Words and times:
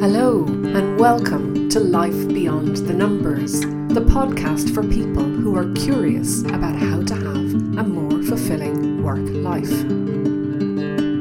Hello, 0.00 0.44
and 0.46 0.96
welcome 0.96 1.68
to 1.70 1.80
Life 1.80 2.28
Beyond 2.28 2.76
the 2.76 2.92
Numbers, 2.92 3.62
the 3.62 4.00
podcast 4.00 4.72
for 4.72 4.84
people 4.84 5.24
who 5.24 5.56
are 5.56 5.72
curious 5.72 6.42
about 6.42 6.76
how 6.76 7.02
to 7.02 7.14
have 7.16 7.54
a 7.80 7.82
more 7.82 8.22
fulfilling 8.22 9.02
work 9.02 9.18
life. 9.18 9.68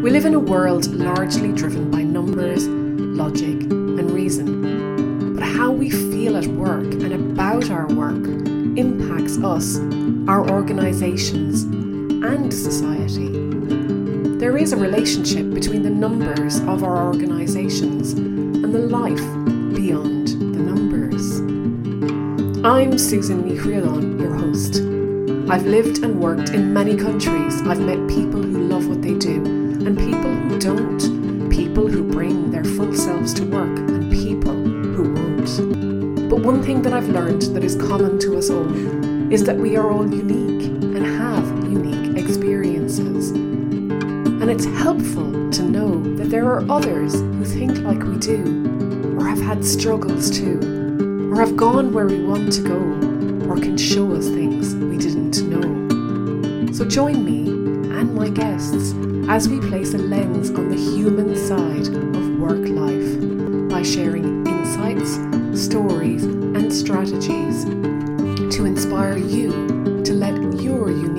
We 0.03 0.11
live 0.11 0.25
in 0.25 0.35
a 0.35 0.39
world 0.39 0.93
largely 0.93 1.51
driven 1.53 1.89
by 1.89 2.03
numbers, 2.03 2.67
logic, 2.67 3.63
and 3.63 4.11
reason. 4.11 5.33
But 5.33 5.43
how 5.43 5.71
we 5.71 5.89
feel 5.89 6.37
at 6.37 6.45
work 6.45 6.85
and 6.85 7.13
about 7.13 7.71
our 7.71 7.87
work 7.87 8.27
impacts 8.77 9.39
us, 9.39 9.79
our 10.29 10.47
organisations, 10.51 11.63
and 11.63 12.53
society. 12.53 13.56
There 14.39 14.55
is 14.55 14.71
a 14.71 14.77
relationship 14.77 15.51
between 15.51 15.81
the 15.81 15.89
numbers 15.89 16.59
of 16.59 16.83
our 16.83 17.07
organisations 17.07 18.11
and 18.13 18.71
the 18.71 18.77
life 18.77 19.17
beyond 19.73 20.27
the 20.27 20.61
numbers. 20.61 21.39
I'm 22.63 22.99
Susan 22.99 23.47
Ni 23.47 23.57
Chriodain, 23.57 24.19
your 24.19 24.35
host. 24.35 24.75
I've 25.51 25.65
lived 25.65 26.03
and 26.03 26.21
worked 26.21 26.51
in 26.51 26.71
many 26.71 26.95
countries. 26.95 27.63
I've 27.63 27.79
met 27.79 28.07
people 28.07 28.43
who 28.43 28.67
love 28.67 28.87
what 28.87 29.01
they 29.01 29.15
do 29.15 29.43
and 29.43 29.97
people 29.97 30.31
who 30.31 30.59
don't, 30.59 31.49
people 31.49 31.87
who 31.87 32.03
bring 32.03 32.51
their 32.51 32.63
full 32.63 32.93
selves 32.93 33.33
to 33.33 33.43
work 33.43 33.79
and 33.89 34.11
people 34.11 34.53
who 34.53 35.13
won't. 35.15 36.29
But 36.29 36.41
one 36.41 36.61
thing 36.61 36.83
that 36.83 36.93
I've 36.93 37.09
learned 37.09 37.41
that 37.55 37.63
is 37.63 37.75
common 37.75 38.19
to 38.19 38.37
us 38.37 38.51
all 38.51 38.71
is 39.33 39.45
that 39.45 39.57
we 39.57 39.75
are 39.77 39.89
all 39.89 40.07
unique 40.07 40.46
others 46.69 47.13
who 47.13 47.45
think 47.45 47.79
like 47.79 48.03
we 48.03 48.17
do, 48.17 49.15
or 49.17 49.25
have 49.27 49.41
had 49.41 49.63
struggles 49.63 50.29
too, 50.29 50.59
or 51.31 51.39
have 51.39 51.55
gone 51.55 51.93
where 51.93 52.07
we 52.07 52.21
want 52.23 52.51
to 52.53 52.61
go, 52.61 52.79
or 53.49 53.55
can 53.55 53.77
show 53.77 54.11
us 54.13 54.27
things 54.27 54.75
we 54.75 54.97
didn't 54.97 55.41
know. 55.49 56.73
So 56.73 56.85
join 56.85 57.23
me 57.23 57.47
and 57.97 58.13
my 58.13 58.29
guests 58.29 58.93
as 59.29 59.47
we 59.49 59.59
place 59.59 59.93
a 59.93 59.97
lens 59.97 60.49
on 60.51 60.69
the 60.69 60.75
human 60.75 61.35
side 61.35 61.87
of 61.87 62.39
work 62.39 62.67
life 62.67 63.69
by 63.69 63.81
sharing 63.81 64.45
insights, 64.45 65.13
stories, 65.59 66.23
and 66.23 66.71
strategies 66.71 67.65
to 68.55 68.65
inspire 68.65 69.17
you 69.17 70.03
to 70.03 70.13
let 70.13 70.35
your 70.61 70.89
uniqueness 70.89 71.16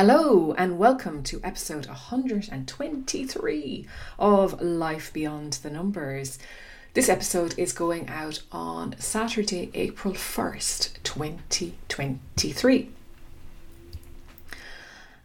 Hello, 0.00 0.54
and 0.56 0.78
welcome 0.78 1.24
to 1.24 1.40
episode 1.42 1.86
123 1.86 3.86
of 4.16 4.62
Life 4.62 5.12
Beyond 5.12 5.54
the 5.54 5.70
Numbers. 5.70 6.38
This 6.94 7.08
episode 7.08 7.58
is 7.58 7.72
going 7.72 8.08
out 8.08 8.40
on 8.52 8.94
Saturday, 9.00 9.72
April 9.74 10.14
1st, 10.14 11.02
2023. 11.02 12.90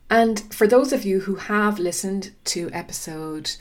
And 0.10 0.40
for 0.52 0.66
those 0.66 0.92
of 0.92 1.06
you 1.06 1.20
who 1.20 1.36
have 1.36 1.78
listened 1.78 2.32
to 2.46 2.72
episode 2.74 3.52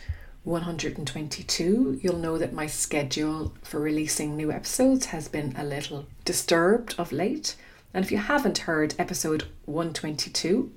122, 0.44 2.00
you'll 2.02 2.16
know 2.16 2.38
that 2.38 2.54
my 2.54 2.66
schedule 2.66 3.52
for 3.62 3.80
releasing 3.80 4.34
new 4.34 4.50
episodes 4.50 5.04
has 5.04 5.28
been 5.28 5.54
a 5.58 5.64
little 5.64 6.06
disturbed 6.24 6.94
of 6.96 7.12
late. 7.12 7.54
And 7.92 8.02
if 8.02 8.10
you 8.10 8.16
haven't 8.16 8.64
heard 8.64 8.94
episode 8.98 9.42
122, 9.66 10.72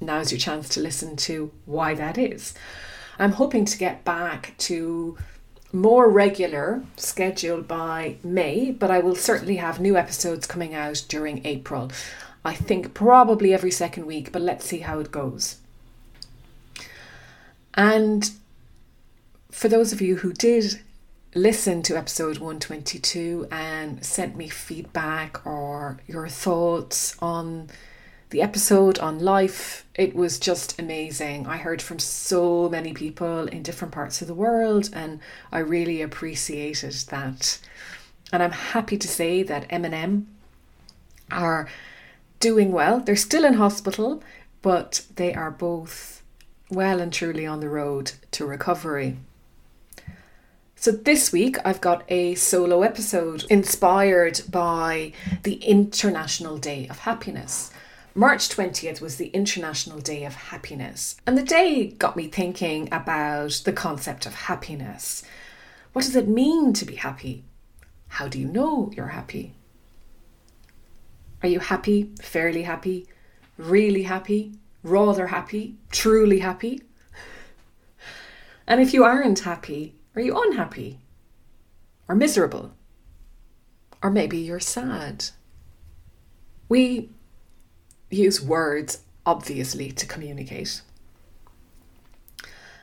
now's 0.00 0.32
your 0.32 0.38
chance 0.38 0.68
to 0.70 0.80
listen 0.80 1.16
to 1.16 1.50
why 1.66 1.94
that 1.94 2.18
is. 2.18 2.54
I'm 3.18 3.32
hoping 3.32 3.64
to 3.66 3.78
get 3.78 4.04
back 4.04 4.54
to 4.58 5.18
more 5.72 6.10
regular 6.10 6.82
schedule 6.96 7.62
by 7.62 8.16
May, 8.24 8.70
but 8.70 8.90
I 8.90 9.00
will 9.00 9.14
certainly 9.14 9.56
have 9.56 9.78
new 9.78 9.96
episodes 9.96 10.46
coming 10.46 10.74
out 10.74 11.04
during 11.08 11.44
April. 11.46 11.90
I 12.44 12.54
think 12.54 12.94
probably 12.94 13.52
every 13.52 13.70
second 13.70 14.06
week, 14.06 14.32
but 14.32 14.42
let's 14.42 14.64
see 14.64 14.78
how 14.78 14.98
it 15.00 15.12
goes. 15.12 15.58
And 17.74 18.30
for 19.50 19.68
those 19.68 19.92
of 19.92 20.00
you 20.00 20.16
who 20.16 20.32
did 20.32 20.80
listen 21.34 21.82
to 21.82 21.96
episode 21.96 22.38
122 22.38 23.46
and 23.52 24.04
sent 24.04 24.36
me 24.36 24.48
feedback 24.48 25.46
or 25.46 25.98
your 26.08 26.28
thoughts 26.28 27.14
on 27.20 27.68
the 28.30 28.42
episode 28.42 28.98
on 28.98 29.18
life, 29.18 29.84
it 29.94 30.14
was 30.14 30.38
just 30.38 30.78
amazing. 30.78 31.46
I 31.46 31.56
heard 31.56 31.82
from 31.82 31.98
so 31.98 32.68
many 32.68 32.92
people 32.92 33.46
in 33.48 33.62
different 33.62 33.92
parts 33.92 34.22
of 34.22 34.28
the 34.28 34.34
world, 34.34 34.88
and 34.92 35.20
I 35.52 35.58
really 35.58 36.00
appreciated 36.00 36.94
that. 37.08 37.60
And 38.32 38.42
I'm 38.42 38.52
happy 38.52 38.96
to 38.96 39.08
say 39.08 39.42
that 39.42 39.66
M&M 39.68 40.28
are 41.30 41.68
doing 42.38 42.72
well. 42.72 43.00
They're 43.00 43.16
still 43.16 43.44
in 43.44 43.54
hospital, 43.54 44.22
but 44.62 45.04
they 45.16 45.34
are 45.34 45.50
both 45.50 46.22
well 46.70 47.00
and 47.00 47.12
truly 47.12 47.46
on 47.46 47.60
the 47.60 47.68
road 47.68 48.12
to 48.30 48.46
recovery. 48.46 49.16
So, 50.76 50.92
this 50.92 51.30
week 51.30 51.58
I've 51.64 51.80
got 51.80 52.04
a 52.08 52.36
solo 52.36 52.82
episode 52.82 53.44
inspired 53.50 54.40
by 54.48 55.12
the 55.42 55.56
International 55.56 56.56
Day 56.56 56.86
of 56.88 57.00
Happiness. 57.00 57.70
March 58.14 58.48
20th 58.48 59.00
was 59.00 59.16
the 59.16 59.28
International 59.28 60.00
Day 60.00 60.24
of 60.24 60.34
Happiness, 60.34 61.16
and 61.28 61.38
the 61.38 61.44
day 61.44 61.86
got 61.86 62.16
me 62.16 62.26
thinking 62.26 62.88
about 62.90 63.62
the 63.64 63.72
concept 63.72 64.26
of 64.26 64.34
happiness. 64.34 65.22
What 65.92 66.04
does 66.04 66.16
it 66.16 66.26
mean 66.26 66.72
to 66.72 66.84
be 66.84 66.96
happy? 66.96 67.44
How 68.08 68.26
do 68.26 68.40
you 68.40 68.48
know 68.48 68.90
you're 68.96 69.08
happy? 69.08 69.54
Are 71.40 71.48
you 71.48 71.60
happy, 71.60 72.10
fairly 72.20 72.64
happy, 72.64 73.06
really 73.56 74.02
happy, 74.02 74.54
rather 74.82 75.28
happy, 75.28 75.76
truly 75.92 76.40
happy? 76.40 76.82
And 78.66 78.80
if 78.80 78.92
you 78.92 79.04
aren't 79.04 79.40
happy, 79.40 79.94
are 80.16 80.20
you 80.20 80.36
unhappy? 80.36 80.98
Or 82.08 82.16
miserable? 82.16 82.72
Or 84.02 84.10
maybe 84.10 84.38
you're 84.38 84.58
sad? 84.58 85.26
We 86.68 87.10
use 88.10 88.40
words, 88.40 89.00
obviously, 89.24 89.90
to 89.92 90.06
communicate. 90.06 90.82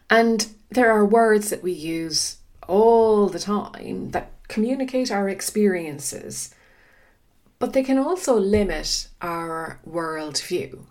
And 0.10 0.48
there 0.70 0.92
are 0.92 1.06
words 1.06 1.50
that 1.50 1.64
we 1.64 1.72
use 1.72 2.38
all 2.68 3.28
the 3.28 3.40
time 3.40 4.12
that 4.12 4.32
communicate 4.48 5.12
our 5.12 5.30
experiences, 5.30 6.54
but 7.60 7.74
they 7.74 7.84
can 7.84 7.98
also 7.98 8.38
limit 8.38 9.08
our 9.22 9.80
worldview. 9.88 10.84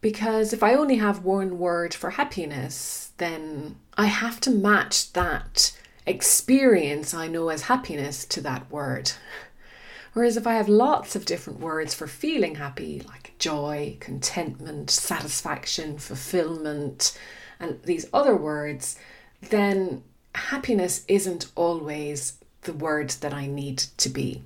Because 0.00 0.52
if 0.52 0.62
I 0.62 0.74
only 0.74 0.96
have 0.96 1.24
one 1.24 1.58
word 1.58 1.94
for 1.94 2.10
happiness, 2.10 3.12
then 3.16 3.76
I 3.96 4.06
have 4.06 4.40
to 4.42 4.50
match 4.50 5.12
that 5.14 5.76
experience 6.06 7.12
I 7.12 7.26
know 7.26 7.48
as 7.48 7.62
happiness 7.62 8.24
to 8.26 8.40
that 8.42 8.70
word. 8.70 9.12
Whereas 10.16 10.38
if 10.38 10.46
I 10.46 10.54
have 10.54 10.70
lots 10.70 11.14
of 11.14 11.26
different 11.26 11.60
words 11.60 11.92
for 11.92 12.06
feeling 12.06 12.54
happy, 12.54 13.02
like 13.06 13.34
joy, 13.38 13.98
contentment, 14.00 14.88
satisfaction, 14.88 15.98
fulfillment, 15.98 17.18
and 17.60 17.82
these 17.82 18.06
other 18.14 18.34
words, 18.34 18.96
then 19.50 20.02
happiness 20.34 21.04
isn't 21.06 21.52
always 21.54 22.38
the 22.62 22.72
word 22.72 23.10
that 23.20 23.34
I 23.34 23.46
need 23.46 23.76
to 23.98 24.08
be. 24.08 24.42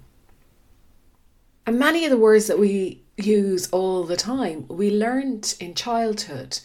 And 1.64 1.78
many 1.78 2.04
of 2.04 2.10
the 2.10 2.16
words 2.16 2.48
that 2.48 2.58
we 2.58 3.02
use 3.16 3.70
all 3.70 4.02
the 4.02 4.16
time, 4.16 4.66
we 4.66 4.90
learned 4.90 5.54
in 5.60 5.74
childhood. 5.74 6.58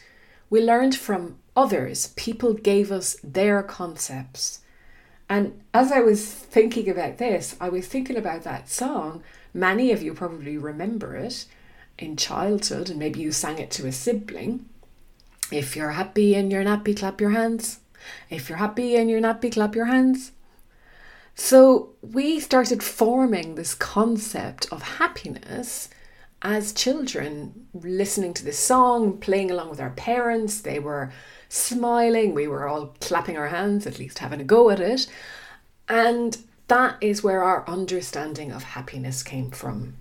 We 0.49 0.63
learned 0.63 0.95
from 0.95 1.37
others. 1.55 2.07
People 2.15 2.53
gave 2.55 2.91
us 2.91 3.17
their 3.23 3.61
concepts. 3.61 4.61
And 5.27 5.61
as 5.73 5.91
I 5.91 6.01
was 6.01 6.23
thinking 6.23 6.89
about 6.89 7.17
this, 7.17 7.55
I 7.59 7.69
was 7.69 7.87
thinking 7.87 8.17
about 8.17 8.43
that 8.43 8.69
song. 8.69 9.23
Many 9.53 9.91
of 9.91 10.03
you 10.03 10.13
probably 10.13 10.57
remember 10.57 11.15
it 11.15 11.45
in 11.97 12.17
childhood, 12.17 12.89
and 12.89 12.99
maybe 12.99 13.21
you 13.21 13.31
sang 13.31 13.57
it 13.57 13.71
to 13.71 13.87
a 13.87 13.91
sibling. 13.91 14.65
If 15.51 15.75
you're 15.75 15.91
happy 15.91 16.35
and 16.35 16.51
you're 16.51 16.63
nappy, 16.63 16.97
clap 16.97 17.21
your 17.21 17.31
hands. 17.31 17.79
If 18.29 18.49
you're 18.49 18.57
happy 18.59 18.95
and 18.95 19.09
you're 19.09 19.21
nappy, 19.21 19.51
clap 19.51 19.75
your 19.75 19.85
hands. 19.85 20.31
So 21.35 21.89
we 22.01 22.39
started 22.39 22.81
forming 22.83 23.55
this 23.55 23.73
concept 23.73 24.67
of 24.71 24.81
happiness 24.81 25.89
as 26.41 26.73
children, 26.73 27.67
listening 27.73 28.33
to 28.35 28.45
this 28.45 28.59
song, 28.59 29.17
playing 29.17 29.51
along 29.51 29.69
with 29.69 29.81
our 29.81 29.89
parents. 29.91 30.61
They 30.61 30.79
were 30.79 31.11
smiling, 31.55 32.33
we 32.33 32.47
were 32.47 32.67
all 32.67 32.93
clapping 32.99 33.37
our 33.37 33.47
hands, 33.47 33.87
at 33.87 33.99
least 33.99 34.19
having 34.19 34.41
a 34.41 34.43
go 34.43 34.69
at 34.69 34.79
it. 34.79 35.07
And 35.87 36.37
that 36.67 36.97
is 37.01 37.23
where 37.23 37.43
our 37.43 37.67
understanding 37.67 38.51
of 38.51 38.63
happiness 38.63 39.23
came 39.23 39.51
from. 39.51 39.95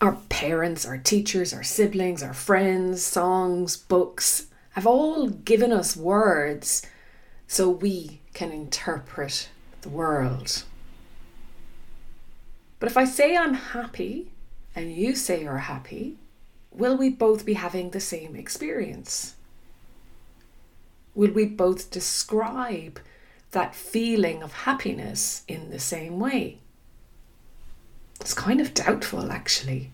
Our 0.00 0.18
parents, 0.28 0.86
our 0.86 0.98
teachers, 0.98 1.52
our 1.52 1.62
siblings, 1.62 2.22
our 2.22 2.34
friends, 2.34 3.02
songs, 3.02 3.76
books 3.76 4.46
have 4.70 4.86
all 4.86 5.28
given 5.28 5.72
us 5.72 5.96
words 5.96 6.82
so 7.46 7.68
we 7.68 8.20
can 8.34 8.52
interpret 8.52 9.48
the 9.82 9.88
world. 9.88 10.64
But 12.78 12.88
if 12.88 12.96
I 12.96 13.04
say 13.04 13.36
I'm 13.36 13.54
happy 13.54 14.30
and 14.76 14.92
you 14.92 15.16
say 15.16 15.42
you're 15.42 15.58
happy, 15.58 16.16
will 16.70 16.96
we 16.96 17.10
both 17.10 17.44
be 17.44 17.54
having 17.54 17.90
the 17.90 18.00
same 18.00 18.36
experience? 18.36 19.34
Will 21.18 21.32
we 21.32 21.46
both 21.46 21.90
describe 21.90 23.00
that 23.50 23.74
feeling 23.74 24.40
of 24.40 24.52
happiness 24.52 25.42
in 25.48 25.70
the 25.70 25.80
same 25.80 26.20
way? 26.20 26.58
It's 28.20 28.34
kind 28.34 28.60
of 28.60 28.72
doubtful, 28.72 29.32
actually. 29.32 29.90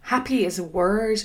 Happy 0.00 0.44
is 0.44 0.58
a 0.58 0.64
word 0.64 1.20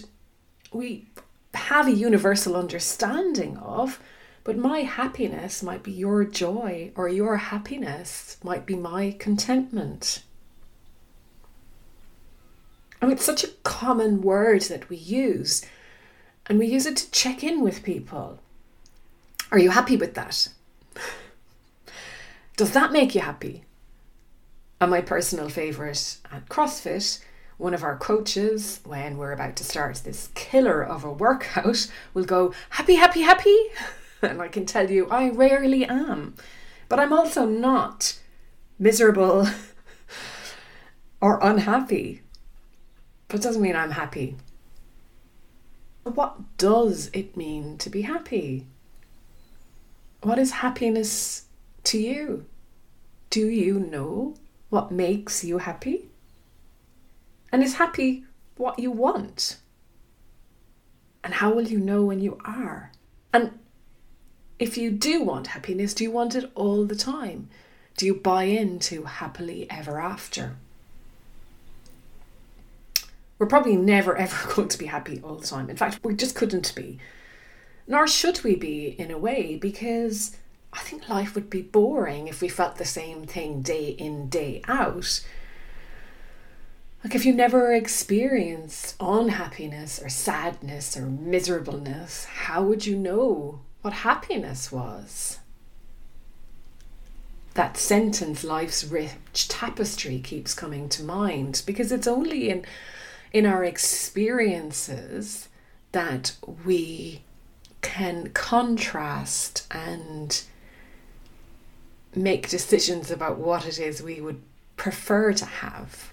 we 0.71 1.07
have 1.55 1.88
a 1.88 1.91
universal 1.94 2.55
understanding 2.55 3.57
of, 3.57 4.00
but 4.44 4.55
my 4.55 4.81
happiness 4.81 5.63
might 5.63 5.81
be 5.81 5.91
your 5.91 6.23
joy, 6.23 6.91
or 6.95 7.09
your 7.09 7.38
happiness 7.38 8.38
might 8.44 8.67
be 8.67 8.75
my 8.75 9.15
contentment. 9.17 10.21
I 13.01 13.07
mean, 13.07 13.13
it's 13.13 13.25
such 13.25 13.44
a 13.44 13.53
common 13.63 14.21
word 14.21 14.61
that 14.63 14.89
we 14.89 14.97
use, 14.97 15.65
and 16.45 16.59
we 16.59 16.67
use 16.67 16.85
it 16.85 16.97
to 16.97 17.09
check 17.09 17.44
in 17.44 17.59
with 17.59 17.81
people. 17.81 18.41
Are 19.53 19.59
you 19.59 19.69
happy 19.69 19.97
with 19.97 20.15
that? 20.15 20.47
Does 22.57 22.71
that 22.71 22.91
make 22.91 23.13
you 23.13 23.21
happy? 23.21 23.63
And 24.81 24.89
my 24.89 25.00
personal 25.00 25.47
favourite 25.47 26.17
at 26.31 26.50
CrossFit, 26.50 27.19
one 27.59 27.75
of 27.75 27.83
our 27.83 27.95
coaches, 27.95 28.79
when 28.83 29.15
we're 29.15 29.31
about 29.31 29.55
to 29.57 29.63
start 29.63 29.97
this 29.97 30.29
killer 30.33 30.83
of 30.83 31.03
a 31.03 31.13
workout, 31.13 31.88
will 32.15 32.25
go, 32.25 32.51
Happy, 32.71 32.95
happy, 32.95 33.21
happy. 33.21 33.55
And 34.23 34.41
I 34.41 34.47
can 34.47 34.65
tell 34.65 34.89
you, 34.89 35.07
I 35.09 35.29
rarely 35.29 35.85
am. 35.85 36.33
But 36.89 37.00
I'm 37.00 37.13
also 37.13 37.45
not 37.45 38.17
miserable 38.79 39.47
or 41.21 41.38
unhappy. 41.44 42.23
But 43.27 43.41
it 43.41 43.44
doesn't 43.44 43.61
mean 43.61 43.75
I'm 43.75 43.91
happy. 43.91 44.35
What 46.01 46.57
does 46.57 47.11
it 47.13 47.38
mean 47.38 47.77
to 47.77 47.91
be 47.91 48.01
happy? 48.01 48.65
What 50.23 50.39
is 50.39 50.51
happiness 50.51 51.47
to 51.83 51.99
you? 51.99 52.45
Do 53.29 53.45
you 53.45 53.77
know 53.77 54.35
what 54.69 54.89
makes 54.89 55.43
you 55.43 55.57
happy? 55.57 56.07
And 57.51 57.61
is 57.61 57.75
happy 57.75 58.23
what 58.55 58.79
you 58.79 58.89
want? 58.89 59.57
And 61.25 61.33
how 61.33 61.51
will 61.51 61.67
you 61.67 61.77
know 61.77 62.05
when 62.05 62.21
you 62.21 62.37
are? 62.45 62.91
And 63.33 63.59
if 64.59 64.77
you 64.77 64.91
do 64.91 65.21
want 65.21 65.47
happiness, 65.47 65.93
do 65.93 66.05
you 66.05 66.11
want 66.11 66.35
it 66.35 66.49
all 66.55 66.85
the 66.85 66.95
time? 66.95 67.49
Do 67.97 68.05
you 68.05 68.15
buy 68.15 68.43
into 68.43 69.03
happily 69.03 69.69
ever 69.69 69.99
after? 69.99 70.55
We're 73.37 73.47
probably 73.47 73.75
never 73.75 74.15
ever 74.15 74.53
going 74.55 74.69
to 74.69 74.77
be 74.77 74.85
happy 74.85 75.19
all 75.21 75.35
the 75.35 75.47
time. 75.47 75.69
In 75.69 75.75
fact, 75.75 75.99
we 76.01 76.15
just 76.15 76.33
couldn't 76.33 76.73
be. 76.75 76.99
Nor 77.88 78.07
should 78.07 78.44
we 78.44 78.56
be 78.56 78.95
in 78.97 79.12
a 79.12 79.18
way, 79.18 79.57
because 79.57 80.35
I 80.71 80.80
think 80.80 81.09
life 81.09 81.35
would 81.35 81.50
be 81.50 81.62
boring 81.62 82.27
if 82.27 82.41
we 82.41 82.47
felt 82.47 82.77
the 82.77 82.85
same 82.85 83.25
thing 83.25 83.62
day 83.62 83.89
in, 83.89 84.30
day 84.30 84.62
out. 84.68 85.24
Like, 87.03 87.15
if 87.15 87.25
you 87.25 87.33
never 87.33 87.74
experienced 87.74 88.95
unhappiness 89.00 90.01
or 90.01 90.07
sadness 90.07 90.95
or 90.95 91.06
miserableness, 91.06 92.25
how 92.25 92.63
would 92.63 92.85
you 92.85 92.95
know 92.95 93.59
what 93.81 93.94
happiness 93.94 94.71
was? 94.71 95.39
That 97.56 97.77
sentence, 97.77 98.44
life's 98.44 98.86
rich 98.86 99.47
tapestry, 99.50 100.19
keeps 100.19 100.53
coming 100.53 100.88
to 100.89 101.03
mind 101.03 101.62
because 101.65 101.91
it's 101.91 102.07
only 102.07 102.50
in, 102.50 102.65
in 103.33 103.45
our 103.45 103.63
experiences 103.65 105.50
that 105.91 106.38
we 106.65 107.21
can 107.83 108.31
contrast 108.33 109.68
and 109.69 110.41
make 112.15 112.50
decisions 112.50 113.12
about 113.12 113.38
what 113.38 113.68
it 113.68 113.77
is 113.77 114.01
we 114.01 114.19
would 114.19 114.41
prefer 114.77 115.33
to 115.33 115.45
have. 115.45 116.12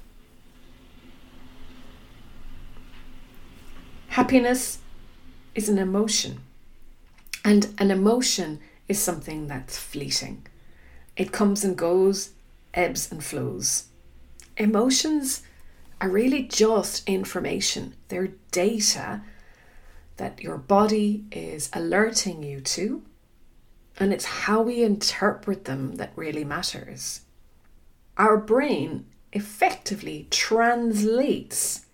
Happiness 4.08 4.78
is 5.54 5.68
an 5.68 5.78
emotion, 5.78 6.40
and 7.44 7.72
an 7.78 7.90
emotion 7.90 8.60
is 8.88 8.98
something 8.98 9.46
that's 9.46 9.78
fleeting. 9.78 10.46
It 11.16 11.32
comes 11.32 11.64
and 11.64 11.76
goes, 11.78 12.30
ebbs 12.74 13.10
and 13.10 13.22
flows. 13.22 13.84
Emotions 14.56 15.42
are 16.00 16.08
really 16.08 16.42
just 16.42 17.08
information, 17.08 17.94
they're 18.08 18.32
data 18.50 19.22
that 20.20 20.42
your 20.42 20.58
body 20.58 21.24
is 21.32 21.70
alerting 21.72 22.42
you 22.42 22.60
to 22.60 23.02
and 23.98 24.12
it's 24.12 24.26
how 24.44 24.60
we 24.60 24.82
interpret 24.82 25.64
them 25.64 25.96
that 25.96 26.12
really 26.14 26.44
matters. 26.44 27.22
Our 28.18 28.36
brain 28.36 29.06
effectively 29.32 30.26
translates 30.30 31.86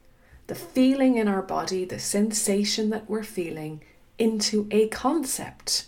the 0.48 0.56
feeling 0.56 1.16
in 1.18 1.28
our 1.28 1.42
body, 1.42 1.84
the 1.84 2.00
sensation 2.00 2.90
that 2.90 3.08
we're 3.08 3.22
feeling, 3.22 3.82
into 4.18 4.66
a 4.72 4.88
concept 4.88 5.86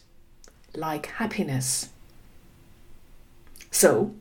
like 0.77 1.07
happiness. 1.07 1.89
So, 3.73 4.15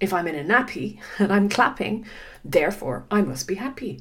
if 0.00 0.12
I'm 0.12 0.26
in 0.26 0.34
a 0.34 0.44
nappy 0.44 0.98
and 1.20 1.32
I'm 1.32 1.48
clapping, 1.48 2.04
therefore 2.44 3.04
I 3.12 3.22
must 3.22 3.46
be 3.46 3.54
happy. 3.54 4.00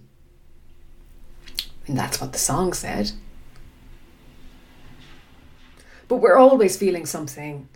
And 1.85 1.95
that's 1.95 2.19
what 2.19 2.33
the 2.33 2.39
song 2.39 2.73
said. 2.73 3.11
But 6.13 6.21
we're 6.21 6.37
always 6.37 6.77
feeling 6.77 7.07
something. 7.07 7.67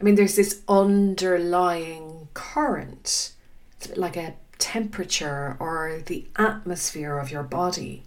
I 0.00 0.02
mean, 0.02 0.16
there's 0.16 0.34
this 0.34 0.60
underlying 0.66 2.26
current. 2.34 3.30
It's 3.76 3.86
a 3.86 3.88
bit 3.90 3.96
like 3.96 4.16
a 4.16 4.34
temperature 4.58 5.56
or 5.60 6.02
the 6.04 6.26
atmosphere 6.34 7.16
of 7.16 7.30
your 7.30 7.44
body. 7.44 8.02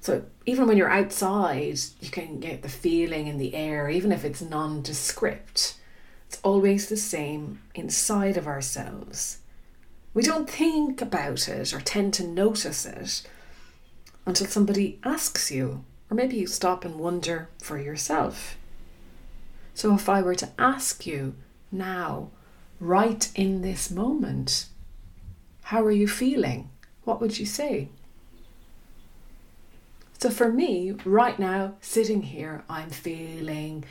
So 0.00 0.24
even 0.46 0.66
when 0.66 0.78
you're 0.78 0.88
outside, 0.88 1.80
you 2.00 2.08
can 2.08 2.40
get 2.40 2.62
the 2.62 2.70
feeling 2.70 3.26
in 3.26 3.36
the 3.36 3.54
air, 3.54 3.90
even 3.90 4.10
if 4.10 4.24
it's 4.24 4.40
nondescript. 4.40 5.74
It's 6.26 6.40
always 6.42 6.88
the 6.88 6.96
same 6.96 7.60
inside 7.74 8.38
of 8.38 8.46
ourselves. 8.46 9.40
We 10.14 10.22
don't 10.22 10.48
think 10.48 11.02
about 11.02 11.46
it 11.46 11.74
or 11.74 11.80
tend 11.80 12.14
to 12.14 12.26
notice 12.26 12.86
it 12.86 13.22
until 14.24 14.46
somebody 14.46 14.98
asks 15.04 15.50
you 15.50 15.84
or 16.14 16.16
maybe 16.16 16.36
you 16.36 16.46
stop 16.46 16.84
and 16.84 16.94
wonder 16.94 17.48
for 17.60 17.76
yourself. 17.76 18.56
So 19.74 19.94
if 19.94 20.08
I 20.08 20.22
were 20.22 20.36
to 20.36 20.50
ask 20.58 21.04
you 21.06 21.34
now, 21.72 22.30
right 22.78 23.28
in 23.34 23.62
this 23.62 23.90
moment, 23.90 24.66
how 25.62 25.82
are 25.82 25.90
you 25.90 26.06
feeling? 26.06 26.70
What 27.02 27.20
would 27.20 27.40
you 27.40 27.46
say? 27.46 27.88
So 30.20 30.30
for 30.30 30.52
me, 30.52 30.92
right 31.04 31.36
now, 31.36 31.74
sitting 31.80 32.22
here, 32.22 32.62
I'm 32.68 32.90
feeling 32.90 33.84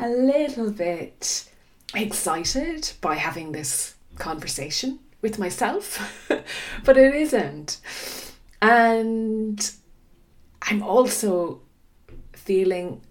a 0.00 0.08
little 0.08 0.70
bit 0.70 1.50
excited 1.94 2.92
by 3.02 3.16
having 3.16 3.52
this 3.52 3.94
conversation 4.16 5.00
with 5.20 5.38
myself, 5.38 6.26
but 6.84 6.96
it 6.96 7.14
isn't. 7.14 7.78
And 8.62 9.72
I'm 10.62 10.82
also 10.82 11.60
feeling 12.32 13.02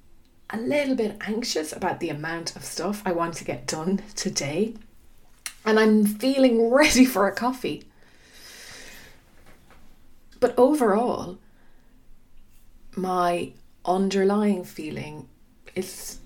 a 0.49 0.57
little 0.57 0.95
bit 0.95 1.17
anxious 1.21 1.73
about 1.73 1.99
the 1.99 2.09
amount 2.09 2.55
of 2.55 2.63
stuff 2.63 3.01
I 3.05 3.11
want 3.11 3.35
to 3.35 3.43
get 3.43 3.67
done 3.67 4.01
today. 4.15 4.75
And 5.65 5.79
I'm 5.79 6.05
feeling 6.05 6.69
ready 6.71 7.05
for 7.05 7.27
a 7.27 7.35
coffee. 7.35 7.83
But 10.39 10.57
overall, 10.57 11.37
my 12.95 13.51
underlying 13.85 14.63
feeling 14.63 15.27
is 15.75 16.17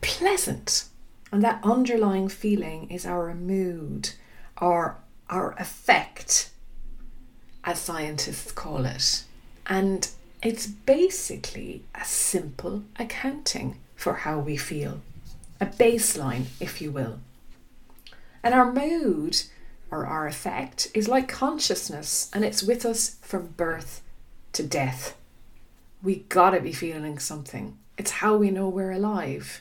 pleasant. 0.00 0.84
And 1.32 1.42
that 1.42 1.60
underlying 1.62 2.28
feeling 2.28 2.90
is 2.90 3.04
our 3.04 3.34
mood, 3.34 4.10
or 4.60 4.96
our 5.28 5.54
affect, 5.58 6.50
as 7.64 7.78
scientists 7.78 8.52
call 8.52 8.86
it. 8.86 9.24
And 9.66 10.08
it's 10.42 10.66
basically 10.66 11.84
a 11.94 12.04
simple 12.04 12.84
accounting 12.96 13.78
for 13.96 14.14
how 14.14 14.38
we 14.38 14.56
feel, 14.56 15.00
a 15.60 15.66
baseline, 15.66 16.46
if 16.60 16.80
you 16.80 16.92
will. 16.92 17.18
And 18.42 18.54
our 18.54 18.72
mood 18.72 19.42
or 19.90 20.06
our 20.06 20.26
affect 20.26 20.88
is 20.94 21.08
like 21.08 21.28
consciousness 21.28 22.30
and 22.32 22.44
it's 22.44 22.62
with 22.62 22.86
us 22.86 23.16
from 23.22 23.48
birth 23.56 24.02
to 24.52 24.62
death. 24.62 25.16
We 26.02 26.24
gotta 26.28 26.60
be 26.60 26.72
feeling 26.72 27.18
something. 27.18 27.76
It's 27.96 28.12
how 28.12 28.36
we 28.36 28.50
know 28.50 28.68
we're 28.68 28.92
alive. 28.92 29.60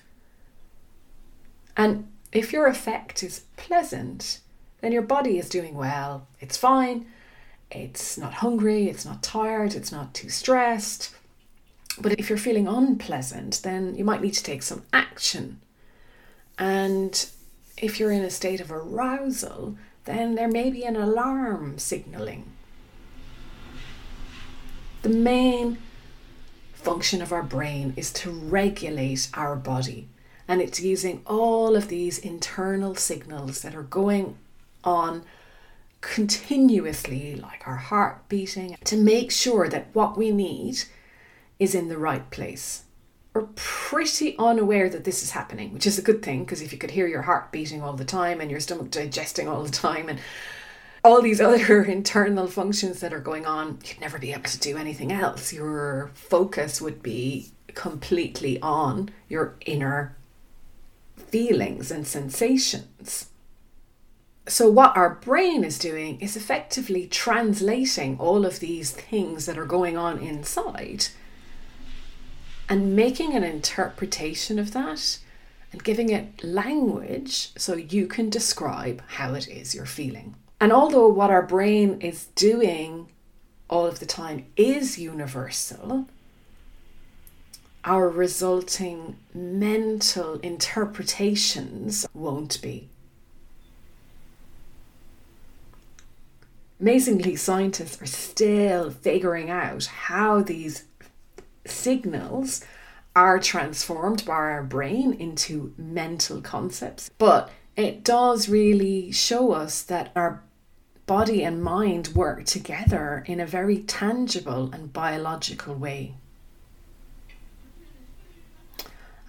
And 1.76 2.08
if 2.32 2.54
your 2.54 2.68
affect 2.68 3.24
is 3.24 3.46
pleasant, 3.56 4.42
then 4.82 4.92
your 4.92 5.02
body 5.02 5.40
is 5.40 5.50
doing 5.50 5.74
well. 5.74 6.28
It's 6.40 6.58
fine. 6.58 7.08
It's 7.70 8.18
not 8.18 8.36
hungry, 8.36 8.88
it's 8.88 9.06
not 9.06 9.22
tired, 9.22 9.76
it's 9.76 9.92
not 9.92 10.14
too 10.14 10.30
stressed. 10.30 11.14
But 12.00 12.20
if 12.20 12.30
you're 12.30 12.38
feeling 12.38 12.68
unpleasant, 12.68 13.62
then 13.64 13.96
you 13.96 14.04
might 14.04 14.22
need 14.22 14.36
to 14.36 14.44
take 14.44 14.64
some 14.64 14.84
action. 14.94 15.60
And 16.58 17.30
if 17.78 18.00
you're 18.00 18.12
in 18.12 18.24
a 18.24 18.30
state 18.30 18.62
of 18.62 18.72
arousal, 18.72 19.78
then 20.06 20.36
there 20.36 20.48
may 20.48 20.70
be 20.70 20.84
an 20.84 20.96
alarm 20.96 21.78
signaling. 21.78 22.52
The 25.02 25.10
main 25.10 25.78
function 26.74 27.22
of 27.22 27.32
our 27.32 27.44
brain 27.44 27.94
is 27.98 28.12
to 28.14 28.32
regulate 28.32 29.30
our 29.34 29.56
body, 29.56 30.08
and 30.48 30.62
it's 30.62 30.80
using 30.80 31.22
all 31.26 31.76
of 31.76 31.90
these 31.90 32.18
internal 32.18 32.96
signals 32.96 33.62
that 33.62 33.76
are 33.76 33.84
going 33.84 34.38
on 34.84 35.24
continuously, 36.14 37.36
like 37.36 37.68
our 37.68 37.76
heart 37.76 38.28
beating, 38.30 38.78
to 38.86 38.96
make 38.96 39.30
sure 39.30 39.68
that 39.68 39.88
what 39.94 40.18
we 40.18 40.32
need 40.32 40.84
is 41.60 41.76
in 41.76 41.90
the 41.90 41.98
right 41.98 42.30
place. 42.32 42.84
We're 43.34 43.48
pretty 43.56 44.36
unaware 44.40 44.90
that 44.90 45.04
this 45.04 45.22
is 45.22 45.32
happening, 45.32 45.74
which 45.74 45.86
is 45.86 46.00
a 46.00 46.02
good 46.02 46.24
thing 46.24 46.44
because 46.44 46.62
if 46.62 46.72
you 46.72 46.78
could 46.78 46.92
hear 46.92 47.08
your 47.08 47.24
heart 47.24 47.52
beating 47.52 47.82
all 47.82 47.94
the 47.94 48.06
time 48.06 48.40
and 48.40 48.50
your 48.50 48.62
stomach 48.62 48.90
digesting 48.90 49.48
all 49.48 49.64
the 49.64 49.70
time 49.70 50.08
and 50.08 50.20
all 51.04 51.22
these 51.22 51.42
other 51.42 51.84
internal 51.98 52.48
functions 52.48 53.02
that 53.02 53.14
are 53.14 53.20
going 53.20 53.46
on, 53.46 53.80
you'd 53.86 54.00
never 54.00 54.18
be 54.18 54.32
able 54.32 54.44
to 54.44 54.60
do 54.60 54.78
anything 54.78 55.12
else. 55.12 55.52
Your 55.52 56.12
focus 56.14 56.82
would 56.82 57.04
be 57.04 57.52
completely 57.68 58.60
on 58.62 59.10
your 59.28 59.56
inner 59.66 60.16
feelings 61.18 61.92
and 61.92 62.08
sensations. 62.08 63.28
So, 64.48 64.70
what 64.70 64.96
our 64.96 65.16
brain 65.16 65.66
is 65.66 65.78
doing 65.78 66.22
is 66.22 66.38
effectively 66.38 67.06
translating 67.06 68.18
all 68.18 68.46
of 68.46 68.62
these 68.62 68.92
things 68.92 69.46
that 69.46 69.58
are 69.58 69.66
going 69.66 69.98
on 69.98 70.20
inside 70.20 71.08
and 72.70 72.96
making 72.96 73.34
an 73.34 73.44
interpretation 73.44 74.58
of 74.58 74.72
that 74.72 75.20
and 75.74 75.84
giving 75.84 76.10
it 76.10 76.44
language 76.46 77.52
so 77.58 77.76
you 77.76 78.08
can 78.08 78.30
describe 78.30 79.02
how 79.08 79.34
it 79.34 79.50
is 79.50 79.76
you're 79.76 79.86
feeling. 79.86 80.36
And 80.62 80.72
although 80.72 81.10
what 81.10 81.30
our 81.30 81.44
brain 81.44 82.00
is 82.00 82.28
doing 82.36 83.12
all 83.70 83.86
of 83.86 84.00
the 84.00 84.06
time 84.06 84.46
is 84.56 84.98
universal, 84.98 86.08
our 87.84 88.10
resulting 88.10 89.18
mental 89.34 90.40
interpretations 90.40 92.08
won't 92.14 92.62
be. 92.62 92.90
Amazingly, 96.80 97.36
scientists 97.36 98.02
are 98.02 98.06
still 98.06 98.92
figuring 98.92 99.50
out 99.50 99.86
how 99.86 100.42
these 100.42 100.84
signals 101.66 102.64
are 103.16 103.40
transformed 103.40 104.24
by 104.26 104.34
our 104.34 104.64
brain 104.64 105.12
into 105.14 105.74
mental 105.76 106.40
concepts. 106.40 107.10
But 107.18 107.50
it 107.76 108.04
does 108.04 108.48
really 108.48 109.12
show 109.12 109.54
us 109.54 109.82
that 109.84 110.12
our 110.16 110.44
body 111.08 111.44
and 111.44 111.64
mind 111.64 112.10
work 112.10 112.46
together 112.46 113.24
in 113.26 113.40
a 113.40 113.46
very 113.46 113.80
tangible 113.80 114.70
and 114.72 114.94
biological 114.94 115.74
way. 115.74 116.14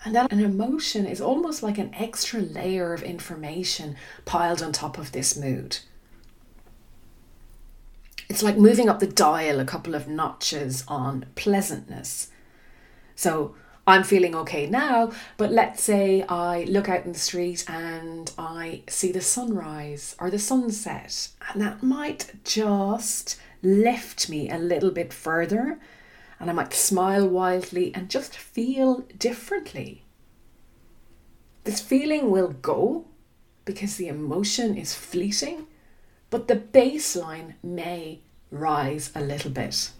And 0.04 0.14
that 0.14 0.30
an 0.32 0.40
emotion 0.40 1.06
is 1.06 1.20
almost 1.20 1.62
like 1.62 1.78
an 1.78 1.94
extra 1.94 2.40
layer 2.40 2.92
of 2.92 3.02
information 3.02 3.96
piled 4.26 4.62
on 4.62 4.72
top 4.72 4.98
of 4.98 5.12
this 5.12 5.36
mood. 5.36 5.78
It's 8.28 8.42
like 8.42 8.58
moving 8.58 8.88
up 8.88 9.00
the 9.00 9.06
dial 9.06 9.58
a 9.58 9.64
couple 9.64 9.94
of 9.94 10.06
notches 10.06 10.84
on 10.86 11.26
pleasantness. 11.34 12.28
So 13.14 13.54
I'm 13.86 14.04
feeling 14.04 14.34
okay 14.34 14.66
now, 14.66 15.12
but 15.38 15.50
let's 15.50 15.82
say 15.82 16.22
I 16.28 16.64
look 16.64 16.90
out 16.90 17.06
in 17.06 17.14
the 17.14 17.18
street 17.18 17.64
and 17.66 18.30
I 18.36 18.82
see 18.86 19.12
the 19.12 19.22
sunrise 19.22 20.14
or 20.20 20.30
the 20.30 20.38
sunset, 20.38 21.28
and 21.50 21.62
that 21.62 21.82
might 21.82 22.32
just 22.44 23.40
lift 23.62 24.28
me 24.28 24.50
a 24.50 24.58
little 24.58 24.90
bit 24.90 25.12
further, 25.12 25.80
and 26.38 26.50
I 26.50 26.52
might 26.52 26.74
smile 26.74 27.26
wildly 27.26 27.90
and 27.94 28.10
just 28.10 28.36
feel 28.36 29.06
differently. 29.18 30.04
This 31.64 31.80
feeling 31.80 32.30
will 32.30 32.54
go 32.60 33.06
because 33.64 33.96
the 33.96 34.08
emotion 34.08 34.76
is 34.76 34.94
fleeting, 34.94 35.66
but 36.30 36.48
the 36.48 36.56
baseline 36.56 37.54
may 37.62 38.20
rise 38.50 39.10
a 39.14 39.20
little 39.20 39.50
bit. 39.50 39.90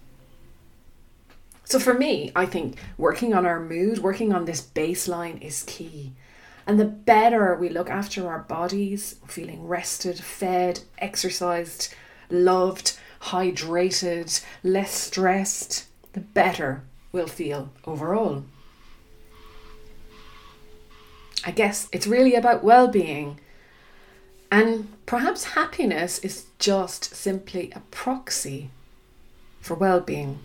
So 1.65 1.79
for 1.79 1.93
me, 1.93 2.33
I 2.35 2.47
think 2.47 2.79
working 2.97 3.35
on 3.35 3.45
our 3.45 3.61
mood, 3.61 3.99
working 3.99 4.33
on 4.33 4.47
this 4.47 4.63
baseline 4.63 5.41
is 5.43 5.65
key. 5.65 6.13
And 6.67 6.79
the 6.79 6.85
better 6.87 7.55
we 7.55 7.69
look 7.69 7.91
after 7.91 8.27
our 8.29 8.41
bodies, 8.41 9.17
feeling 9.27 9.67
rested, 9.67 10.19
fed, 10.19 10.81
exercised, 10.99 11.95
loved, 12.31 12.99
hydrated, 13.23 14.43
less 14.63 14.93
stressed, 14.93 15.87
the 16.13 16.21
better 16.21 16.83
we'll 17.13 17.27
feel 17.27 17.71
overall. 17.85 18.45
I 21.45 21.51
guess 21.51 21.89
it's 21.93 22.07
really 22.07 22.35
about 22.35 22.65
well 22.65 22.89
being. 22.89 23.41
And 24.51 24.89
perhaps 25.05 25.45
happiness 25.45 26.19
is 26.21 26.47
just 26.59 27.15
simply 27.15 27.71
a 27.75 27.81
proxy 27.91 28.71
for 29.61 29.75
well 29.75 30.01
being. 30.01 30.39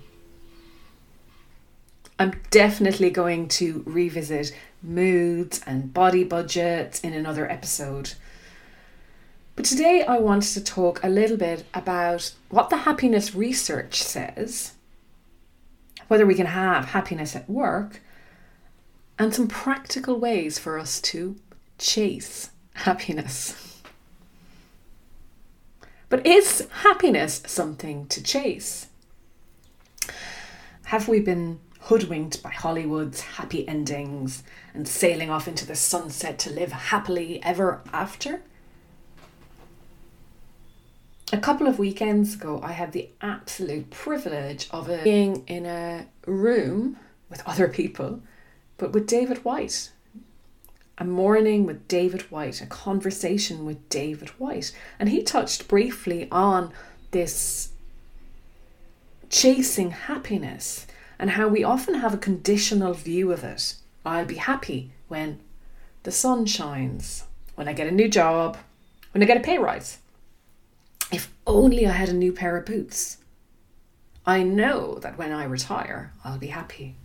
I'm 2.20 2.40
definitely 2.52 3.10
going 3.10 3.48
to 3.50 3.84
revisit 3.86 4.56
moods 4.82 5.62
and 5.66 5.94
body 5.94 6.24
budgets 6.24 7.00
in 7.00 7.14
another 7.14 7.50
episode. 7.50 8.14
But 9.56 9.66
today 9.66 10.04
I 10.04 10.18
wanted 10.18 10.54
to 10.54 10.64
talk 10.64 11.04
a 11.04 11.10
little 11.10 11.38
bit 11.38 11.66
about 11.74 12.34
what 12.50 12.70
the 12.70 12.78
happiness 12.78 13.34
research 13.34 14.02
says, 14.02 14.74
whether 16.08 16.26
we 16.26 16.36
can 16.36 16.48
have 16.48 16.86
happiness 16.86 17.36
at 17.36 17.50
work, 17.50 18.02
and 19.18 19.34
some 19.34 19.48
practical 19.48 20.20
ways 20.20 20.60
for 20.60 20.78
us 20.78 21.00
to 21.02 21.36
chase 21.78 22.50
happiness. 22.74 23.73
But 26.14 26.28
is 26.28 26.68
happiness 26.84 27.42
something 27.48 28.06
to 28.10 28.22
chase? 28.22 28.86
Have 30.84 31.08
we 31.08 31.20
been 31.20 31.60
hoodwinked 31.80 32.44
by 32.44 32.52
Hollywood's 32.52 33.22
happy 33.22 33.68
endings 33.68 34.44
and 34.76 34.88
sailing 34.88 35.32
off 35.32 35.48
into 35.48 35.66
the 35.66 35.74
sunset 35.74 36.38
to 36.38 36.52
live 36.52 36.72
happily 36.72 37.42
ever 37.42 37.82
after? 37.92 38.44
A 41.32 41.40
couple 41.40 41.66
of 41.66 41.80
weekends 41.80 42.36
ago, 42.36 42.60
I 42.62 42.74
had 42.74 42.92
the 42.92 43.10
absolute 43.20 43.90
privilege 43.90 44.68
of 44.70 44.88
being 45.04 45.44
in 45.48 45.66
a 45.66 46.06
room 46.28 46.98
with 47.28 47.42
other 47.48 47.68
people, 47.68 48.22
but 48.78 48.94
with 48.94 49.08
David 49.08 49.44
Whyte. 49.44 49.90
A 50.98 51.04
morning 51.04 51.66
with 51.66 51.88
David 51.88 52.22
Whyte, 52.32 52.62
a 52.62 52.68
conversation 52.68 53.66
with 53.66 53.90
David 53.90 54.30
Whyte. 54.40 54.72
And 55.00 55.10
he 55.10 55.24
touched 55.24 55.68
briefly 55.68 56.28
on 56.32 56.72
this 57.12 57.70
chasing 59.30 59.92
happiness 59.92 60.86
and 61.18 61.32
how 61.32 61.48
we 61.48 61.64
often 61.64 61.96
have 61.96 62.14
a 62.14 62.18
conditional 62.18 62.94
view 62.94 63.32
of 63.32 63.44
it. 63.44 63.76
I'll 64.06 64.26
be 64.26 64.36
happy 64.36 64.92
when 65.08 65.40
the 66.04 66.12
sun 66.12 66.46
shines, 66.46 67.24
when 67.56 67.68
I 67.68 67.74
get 67.74 67.88
a 67.88 67.92
new 67.92 68.08
job, 68.08 68.58
when 69.12 69.24
I 69.24 69.26
get 69.26 69.38
a 69.38 69.40
pay 69.40 69.58
rise. 69.58 69.98
If 71.12 71.34
only 71.48 71.88
I 71.88 71.92
had 71.92 72.10
a 72.10 72.14
new 72.14 72.34
pair 72.34 72.58
of 72.58 72.66
boots. 72.66 73.18
I 74.26 74.44
know 74.44 74.96
that 75.00 75.18
when 75.18 75.32
I 75.32 75.44
retire, 75.46 76.14
I'll 76.24 76.38
be 76.38 76.48
happy. 76.48 76.96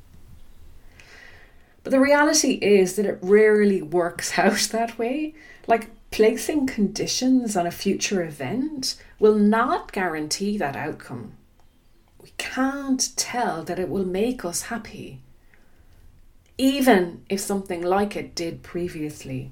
But 1.89 1.93
the 1.93 2.01
reality 2.01 2.59
is 2.61 2.97
that 2.97 3.07
it 3.07 3.19
rarely 3.23 3.81
works 3.81 4.39
out 4.39 4.59
that 4.73 4.99
way. 4.99 5.33
Like 5.67 5.89
placing 6.11 6.67
conditions 6.67 7.57
on 7.57 7.67
a 7.67 7.71
future 7.71 8.23
event 8.23 9.03
will 9.19 9.37
not 9.37 9.91
guarantee 9.91 10.59
that 10.59 10.77
outcome 10.77 11.33
we 12.21 12.35
can't 12.37 13.17
tell 13.17 13.65
that 13.65 13.79
it 13.79 13.89
will 13.89 14.05
make 14.05 14.45
us 14.45 14.65
happy, 14.65 15.23
even 16.59 17.25
if 17.31 17.41
something 17.41 17.81
like 17.81 18.17
it 18.17 18.35
did 18.35 18.63
previously. 18.63 19.51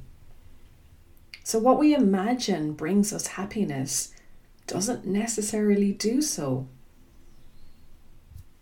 So, 1.42 1.58
what 1.58 1.78
we 1.78 1.94
imagine 1.94 2.74
brings 2.74 3.14
us 3.14 3.28
happiness 3.28 4.12
doesn't 4.66 5.06
necessarily 5.06 5.92
do 5.92 6.20
so. 6.20 6.68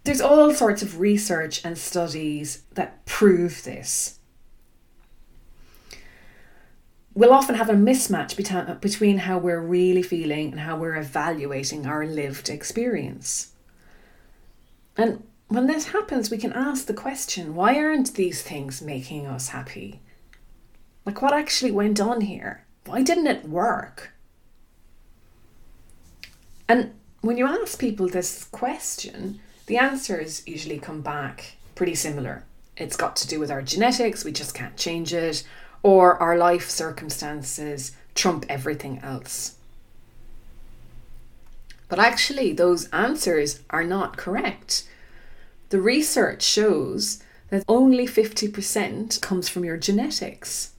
There's 0.05 0.21
all 0.21 0.53
sorts 0.53 0.83
of 0.83 1.01
research 1.01 1.65
and 1.65 1.79
studies 1.79 2.63
that 2.75 3.05
prove 3.07 3.65
this. 3.65 4.19
We'll 7.15 7.33
often 7.33 7.55
have 7.55 7.71
a 7.71 7.75
mismatch 7.75 8.37
between 8.81 9.19
how 9.19 9.39
we're 9.39 9.61
really 9.61 10.03
feeling 10.03 10.51
and 10.51 10.61
how 10.61 10.77
we're 10.77 10.97
evaluating 10.97 11.87
our 11.87 12.05
lived 12.05 12.51
experience. 12.51 13.53
And 14.97 15.25
when 15.49 15.67
this 15.69 15.89
happens, 15.89 16.31
we 16.31 16.39
can 16.39 16.53
ask 16.53 16.87
the 16.87 16.95
question 16.95 17.55
why 17.55 17.79
aren't 17.79 18.15
these 18.15 18.43
things 18.43 18.83
making 18.83 19.27
us 19.27 19.49
happy? 19.49 20.01
Like, 21.07 21.23
what 21.23 21.33
actually 21.33 21.71
went 21.71 22.01
on 22.01 22.23
here? 22.23 22.67
Why 22.85 23.03
didn't 23.03 23.27
it 23.27 23.49
work? 23.49 24.13
And 26.69 26.95
when 27.21 27.37
you 27.37 27.47
ask 27.47 27.79
people 27.79 28.09
this 28.09 28.45
question, 28.45 29.41
the 29.67 29.79
answers 29.79 30.47
usually 30.47 30.79
come 30.79 31.01
back 31.01 31.57
pretty 31.75 31.95
similar. 31.95 32.45
It's 32.77 32.97
got 32.97 33.17
to 33.17 33.29
do 33.29 33.39
with 33.39 33.51
our 33.51 33.63
genetics, 33.63 34.25
we 34.25 34.33
just 34.33 34.55
can't 34.55 34.77
change 34.77 35.15
it, 35.15 35.45
or 35.83 36.21
our 36.21 36.37
life 36.37 36.69
circumstances 36.69 37.93
trump 38.15 38.47
everything 38.49 38.99
else. 39.01 39.57
But 41.89 41.99
actually, 41.99 42.53
those 42.53 42.89
answers 42.89 43.61
are 43.71 43.85
not 43.85 44.17
correct. 44.17 44.89
The 45.69 45.81
research 45.81 46.43
shows 46.43 47.23
that 47.51 47.65
only 47.69 48.07
50% 48.07 49.21
comes 49.21 49.49
from 49.49 49.65
your 49.65 49.77
genetics. 49.77 50.73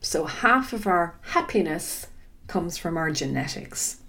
So, 0.00 0.24
half 0.24 0.72
of 0.72 0.86
our 0.86 1.14
happiness 1.22 2.08
comes 2.46 2.76
from 2.76 2.96
our 2.96 3.10
genetics. 3.10 3.99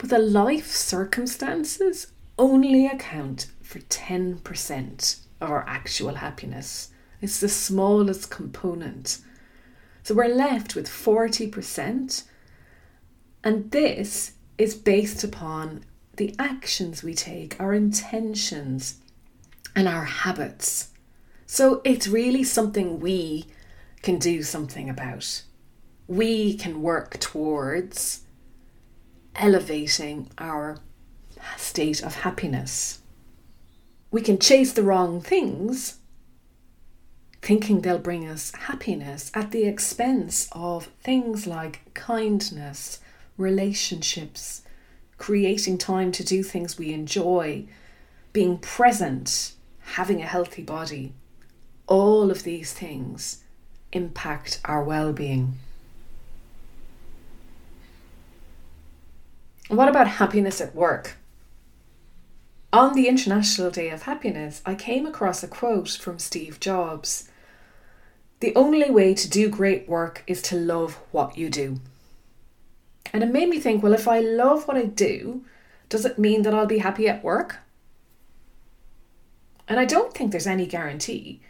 But 0.00 0.08
the 0.08 0.18
life 0.18 0.70
circumstances 0.70 2.06
only 2.38 2.86
account 2.86 3.48
for 3.60 3.80
10% 3.80 5.20
of 5.42 5.50
our 5.50 5.62
actual 5.68 6.14
happiness. 6.14 6.90
It's 7.20 7.38
the 7.38 7.50
smallest 7.50 8.30
component. 8.30 9.18
So 10.02 10.14
we're 10.14 10.34
left 10.34 10.74
with 10.74 10.88
40%. 10.88 12.24
And 13.44 13.70
this 13.70 14.32
is 14.56 14.74
based 14.74 15.22
upon 15.22 15.84
the 16.16 16.34
actions 16.38 17.02
we 17.02 17.12
take, 17.12 17.60
our 17.60 17.74
intentions, 17.74 19.00
and 19.76 19.86
our 19.86 20.04
habits. 20.04 20.92
So 21.44 21.82
it's 21.84 22.08
really 22.08 22.42
something 22.42 23.00
we 23.00 23.44
can 24.02 24.18
do 24.18 24.42
something 24.42 24.88
about 24.88 25.42
we 26.10 26.54
can 26.54 26.82
work 26.82 27.20
towards 27.20 28.22
elevating 29.36 30.30
our 30.38 30.78
state 31.56 32.02
of 32.02 32.16
happiness. 32.16 33.00
We 34.10 34.22
can 34.22 34.38
chase 34.38 34.72
the 34.72 34.82
wrong 34.82 35.20
things, 35.20 35.98
thinking 37.42 37.80
they'll 37.80 37.98
bring 37.98 38.28
us 38.28 38.52
happiness 38.52 39.30
at 39.34 39.50
the 39.50 39.66
expense 39.66 40.48
of 40.52 40.86
things 41.02 41.46
like 41.46 41.94
kindness, 41.94 43.00
relationships, 43.36 44.62
creating 45.16 45.78
time 45.78 46.12
to 46.12 46.24
do 46.24 46.42
things 46.42 46.78
we 46.78 46.92
enjoy, 46.92 47.66
being 48.32 48.58
present, 48.58 49.52
having 49.80 50.20
a 50.20 50.26
healthy 50.26 50.62
body. 50.62 51.12
All 51.86 52.30
of 52.30 52.42
these 52.42 52.72
things 52.72 53.44
impact 53.92 54.60
our 54.64 54.82
well 54.82 55.12
being. 55.12 55.54
What 59.70 59.88
about 59.88 60.08
happiness 60.08 60.60
at 60.60 60.74
work? 60.74 61.16
On 62.72 62.92
the 62.92 63.06
International 63.06 63.70
Day 63.70 63.90
of 63.90 64.02
Happiness, 64.02 64.62
I 64.66 64.74
came 64.74 65.06
across 65.06 65.44
a 65.44 65.48
quote 65.48 65.90
from 65.90 66.18
Steve 66.18 66.58
Jobs 66.58 67.30
The 68.40 68.52
only 68.56 68.90
way 68.90 69.14
to 69.14 69.30
do 69.30 69.48
great 69.48 69.88
work 69.88 70.24
is 70.26 70.42
to 70.42 70.56
love 70.56 70.94
what 71.12 71.38
you 71.38 71.48
do. 71.48 71.78
And 73.12 73.22
it 73.22 73.30
made 73.30 73.48
me 73.48 73.60
think 73.60 73.80
well, 73.80 73.92
if 73.92 74.08
I 74.08 74.18
love 74.18 74.66
what 74.66 74.76
I 74.76 74.86
do, 74.86 75.44
does 75.88 76.04
it 76.04 76.18
mean 76.18 76.42
that 76.42 76.52
I'll 76.52 76.66
be 76.66 76.78
happy 76.78 77.06
at 77.06 77.22
work? 77.22 77.58
And 79.68 79.78
I 79.78 79.84
don't 79.84 80.12
think 80.12 80.32
there's 80.32 80.48
any 80.48 80.66
guarantee. 80.66 81.42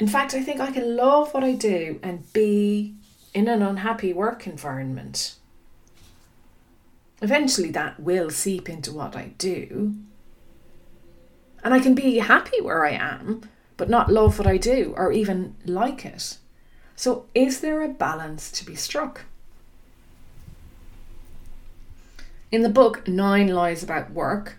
In 0.00 0.08
fact, 0.08 0.34
I 0.34 0.42
think 0.42 0.60
I 0.60 0.72
can 0.72 0.96
love 0.96 1.34
what 1.34 1.44
I 1.44 1.52
do 1.52 2.00
and 2.02 2.32
be 2.32 2.96
in 3.32 3.46
an 3.46 3.62
unhappy 3.62 4.12
work 4.12 4.48
environment. 4.48 5.36
Eventually, 7.22 7.70
that 7.70 8.00
will 8.00 8.30
seep 8.30 8.68
into 8.68 8.92
what 8.92 9.16
I 9.16 9.32
do. 9.38 9.94
And 11.62 11.72
I 11.72 11.80
can 11.80 11.94
be 11.94 12.18
happy 12.18 12.60
where 12.60 12.84
I 12.84 12.90
am, 12.90 13.48
but 13.76 13.88
not 13.88 14.12
love 14.12 14.38
what 14.38 14.46
I 14.46 14.56
do 14.56 14.94
or 14.96 15.12
even 15.12 15.56
like 15.64 16.04
it. 16.04 16.38
So, 16.96 17.26
is 17.34 17.60
there 17.60 17.82
a 17.82 17.88
balance 17.88 18.50
to 18.52 18.66
be 18.66 18.74
struck? 18.74 19.22
In 22.52 22.62
the 22.62 22.68
book 22.68 23.08
Nine 23.08 23.48
Lies 23.48 23.82
About 23.82 24.12
Work, 24.12 24.58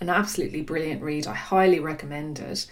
an 0.00 0.08
absolutely 0.08 0.62
brilliant 0.62 1.02
read, 1.02 1.26
I 1.26 1.34
highly 1.34 1.80
recommend 1.80 2.38
it. 2.38 2.66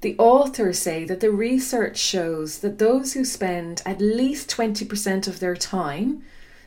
The 0.00 0.16
authors 0.18 0.78
say 0.78 1.04
that 1.04 1.20
the 1.20 1.30
research 1.30 1.96
shows 1.96 2.58
that 2.58 2.78
those 2.78 3.12
who 3.12 3.24
spend 3.24 3.82
at 3.86 4.00
least 4.00 4.50
20% 4.50 5.28
of 5.28 5.40
their 5.40 5.56
time 5.56 6.22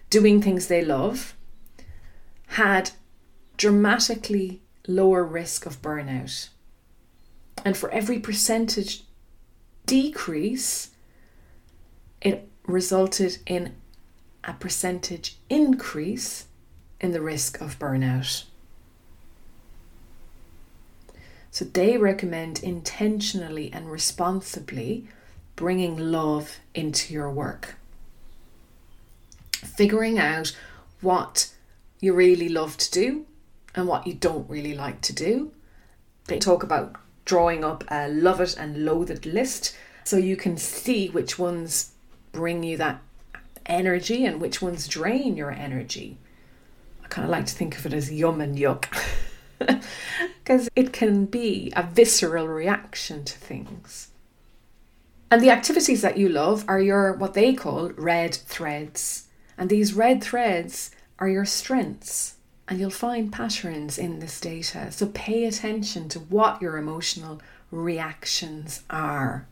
doing 0.09 0.41
things 0.41 0.67
they 0.67 0.83
love 0.83 1.35
had 2.47 2.91
dramatically 3.57 4.61
lower 4.87 5.23
risk 5.23 5.65
of 5.65 5.81
burnout. 5.81 6.49
And 7.65 7.75
for 7.75 7.89
every 7.91 8.19
percentage 8.19 9.03
decrease, 9.85 10.91
it 12.21 12.47
resulted 12.65 13.39
in 13.45 13.75
a 14.43 14.53
percentage 14.53 15.37
increase 15.49 16.45
in 17.01 17.11
the 17.11 17.21
risk 17.21 17.59
of 17.61 17.77
burnout. 17.77 18.43
So 21.51 21.65
they 21.65 21.97
recommend 21.97 22.63
intentionally 22.63 23.71
and 23.73 23.91
responsibly 23.91 25.07
bringing 25.55 25.97
love 25.97 26.59
into 26.75 27.13
your 27.13 27.31
work. 27.31 27.75
Figuring 29.51 30.19
out 30.19 30.55
what 31.01 31.51
you 31.99 32.13
really 32.13 32.49
love 32.49 32.77
to 32.77 32.91
do 32.91 33.25
and 33.75 33.87
what 33.87 34.07
you 34.07 34.13
don't 34.13 34.49
really 34.49 34.73
like 34.73 35.01
to 35.01 35.13
do. 35.13 35.51
They 36.25 36.39
talk 36.39 36.63
about 36.63 36.95
drawing 37.25 37.63
up 37.63 37.83
a 37.89 38.07
love 38.07 38.41
it 38.41 38.55
and 38.57 38.85
loathe 38.85 39.11
it 39.11 39.25
list 39.25 39.75
so 40.03 40.17
you 40.17 40.35
can 40.35 40.57
see 40.57 41.09
which 41.09 41.37
ones 41.37 41.91
bring 42.31 42.63
you 42.63 42.77
that 42.77 43.01
energy 43.65 44.25
and 44.25 44.39
which 44.39 44.61
ones 44.61 44.87
drain 44.87 45.35
your 45.35 45.51
energy. 45.51 46.17
I 47.03 47.07
kind 47.07 47.25
of 47.25 47.31
like 47.31 47.45
to 47.47 47.53
think 47.53 47.77
of 47.77 47.85
it 47.85 47.93
as 47.93 48.11
yum 48.11 48.41
and 48.41 48.57
yuck 48.57 48.85
because 50.43 50.69
it 50.75 50.93
can 50.93 51.25
be 51.25 51.71
a 51.75 51.83
visceral 51.83 52.47
reaction 52.47 53.23
to 53.25 53.37
things. 53.37 54.09
And 55.29 55.41
the 55.41 55.51
activities 55.51 56.01
that 56.01 56.17
you 56.17 56.29
love 56.29 56.63
are 56.67 56.79
your 56.79 57.11
what 57.13 57.33
they 57.33 57.53
call 57.53 57.89
red 57.97 58.33
threads. 58.33 59.27
And 59.57 59.69
these 59.69 59.93
red 59.93 60.23
threads 60.23 60.91
are 61.19 61.29
your 61.29 61.45
strengths. 61.45 62.35
And 62.67 62.79
you'll 62.79 62.89
find 62.89 63.31
patterns 63.31 63.97
in 63.97 64.19
this 64.19 64.41
data. 64.41 64.91
So 64.91 65.07
pay 65.07 65.45
attention 65.45 66.09
to 66.09 66.19
what 66.19 66.61
your 66.61 66.77
emotional 66.77 67.41
reactions 67.71 68.83
are. 68.89 69.47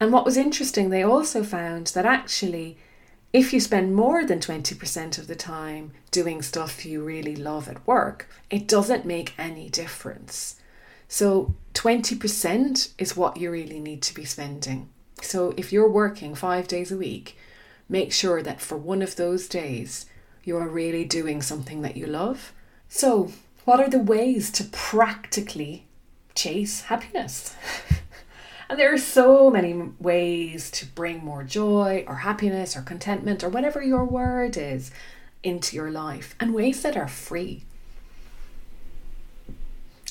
And 0.00 0.12
what 0.12 0.24
was 0.24 0.36
interesting, 0.36 0.90
they 0.90 1.02
also 1.02 1.44
found 1.44 1.88
that 1.88 2.06
actually, 2.06 2.76
if 3.32 3.52
you 3.52 3.60
spend 3.60 3.94
more 3.94 4.24
than 4.24 4.40
20% 4.40 5.18
of 5.18 5.26
the 5.26 5.36
time 5.36 5.92
doing 6.10 6.42
stuff 6.42 6.84
you 6.84 7.04
really 7.04 7.36
love 7.36 7.68
at 7.68 7.86
work, 7.86 8.28
it 8.50 8.66
doesn't 8.66 9.04
make 9.04 9.34
any 9.38 9.68
difference. 9.68 10.56
So 11.06 11.54
20% 11.74 12.92
is 12.98 13.16
what 13.16 13.36
you 13.36 13.50
really 13.50 13.78
need 13.78 14.02
to 14.02 14.14
be 14.14 14.24
spending. 14.24 14.88
So 15.20 15.54
if 15.56 15.72
you're 15.72 15.88
working 15.88 16.34
five 16.34 16.66
days 16.66 16.90
a 16.90 16.96
week, 16.96 17.36
make 17.92 18.10
sure 18.10 18.42
that 18.42 18.58
for 18.60 18.78
one 18.78 19.02
of 19.02 19.16
those 19.16 19.46
days 19.46 20.06
you 20.44 20.56
are 20.56 20.66
really 20.66 21.04
doing 21.04 21.42
something 21.42 21.82
that 21.82 21.96
you 21.96 22.06
love. 22.06 22.52
So, 22.88 23.30
what 23.66 23.80
are 23.80 23.90
the 23.90 23.98
ways 23.98 24.50
to 24.52 24.64
practically 24.64 25.86
chase 26.34 26.82
happiness? 26.82 27.54
and 28.68 28.78
there 28.78 28.92
are 28.92 28.98
so 28.98 29.50
many 29.50 29.74
ways 30.00 30.70
to 30.72 30.86
bring 30.86 31.22
more 31.22 31.44
joy 31.44 32.04
or 32.08 32.16
happiness 32.16 32.76
or 32.76 32.80
contentment 32.80 33.44
or 33.44 33.50
whatever 33.50 33.82
your 33.82 34.06
word 34.06 34.56
is 34.56 34.90
into 35.42 35.76
your 35.76 35.90
life, 35.90 36.34
and 36.40 36.54
ways 36.54 36.82
that 36.82 36.96
are 36.96 37.08
free. 37.08 37.64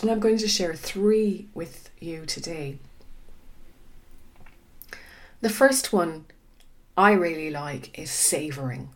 And 0.02 0.12
I'm 0.12 0.20
going 0.20 0.38
to 0.38 0.48
share 0.48 0.76
three 0.76 1.48
with 1.54 1.90
you 2.00 2.26
today. 2.26 2.78
The 5.42 5.50
first 5.50 5.92
one 5.92 6.26
I 6.98 7.14
really 7.14 7.50
like 7.50 7.98
is 7.98 8.12
savouring. 8.12 8.90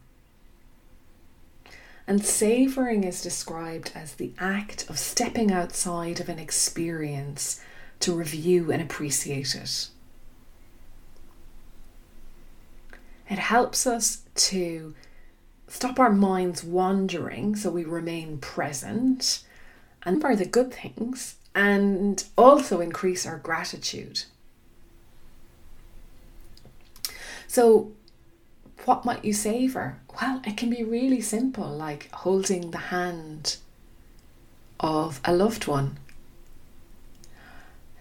And 2.08 2.24
savouring 2.24 3.04
is 3.04 3.22
described 3.22 3.92
as 3.96 4.14
the 4.14 4.34
act 4.38 4.90
of 4.90 5.00
stepping 5.00 5.52
outside 5.52 6.20
of 6.20 6.30
an 6.30 6.38
experience 6.38 7.62
to 8.02 8.14
review 8.14 8.72
and 8.72 8.82
appreciate 8.82 9.56
it. 9.56 9.88
It 13.28 13.40
helps 13.40 13.88
us 13.88 14.22
to 14.36 14.94
stop 15.68 16.00
our 16.00 16.12
minds 16.12 16.64
wandering 16.64 17.56
so 17.56 17.72
we 17.72 17.84
remain 17.84 18.38
present 18.38 19.44
and 20.04 20.22
for 20.22 20.36
the 20.36 20.46
good 20.46 20.72
things 20.72 21.38
and 21.56 22.24
also 22.38 22.82
increase 22.82 23.26
our 23.26 23.38
gratitude. 23.38 24.26
So, 27.48 27.92
what 28.86 29.06
might 29.06 29.26
you 29.26 29.34
savour? 29.34 29.98
Well, 30.22 30.42
it 30.46 30.58
can 30.58 30.70
be 30.70 30.84
really 30.84 31.22
simple, 31.22 31.68
like 31.68 32.10
holding 32.12 32.72
the 32.72 32.78
hand 32.78 33.58
of 34.80 35.22
a 35.26 35.34
loved 35.34 35.68
one, 35.68 35.98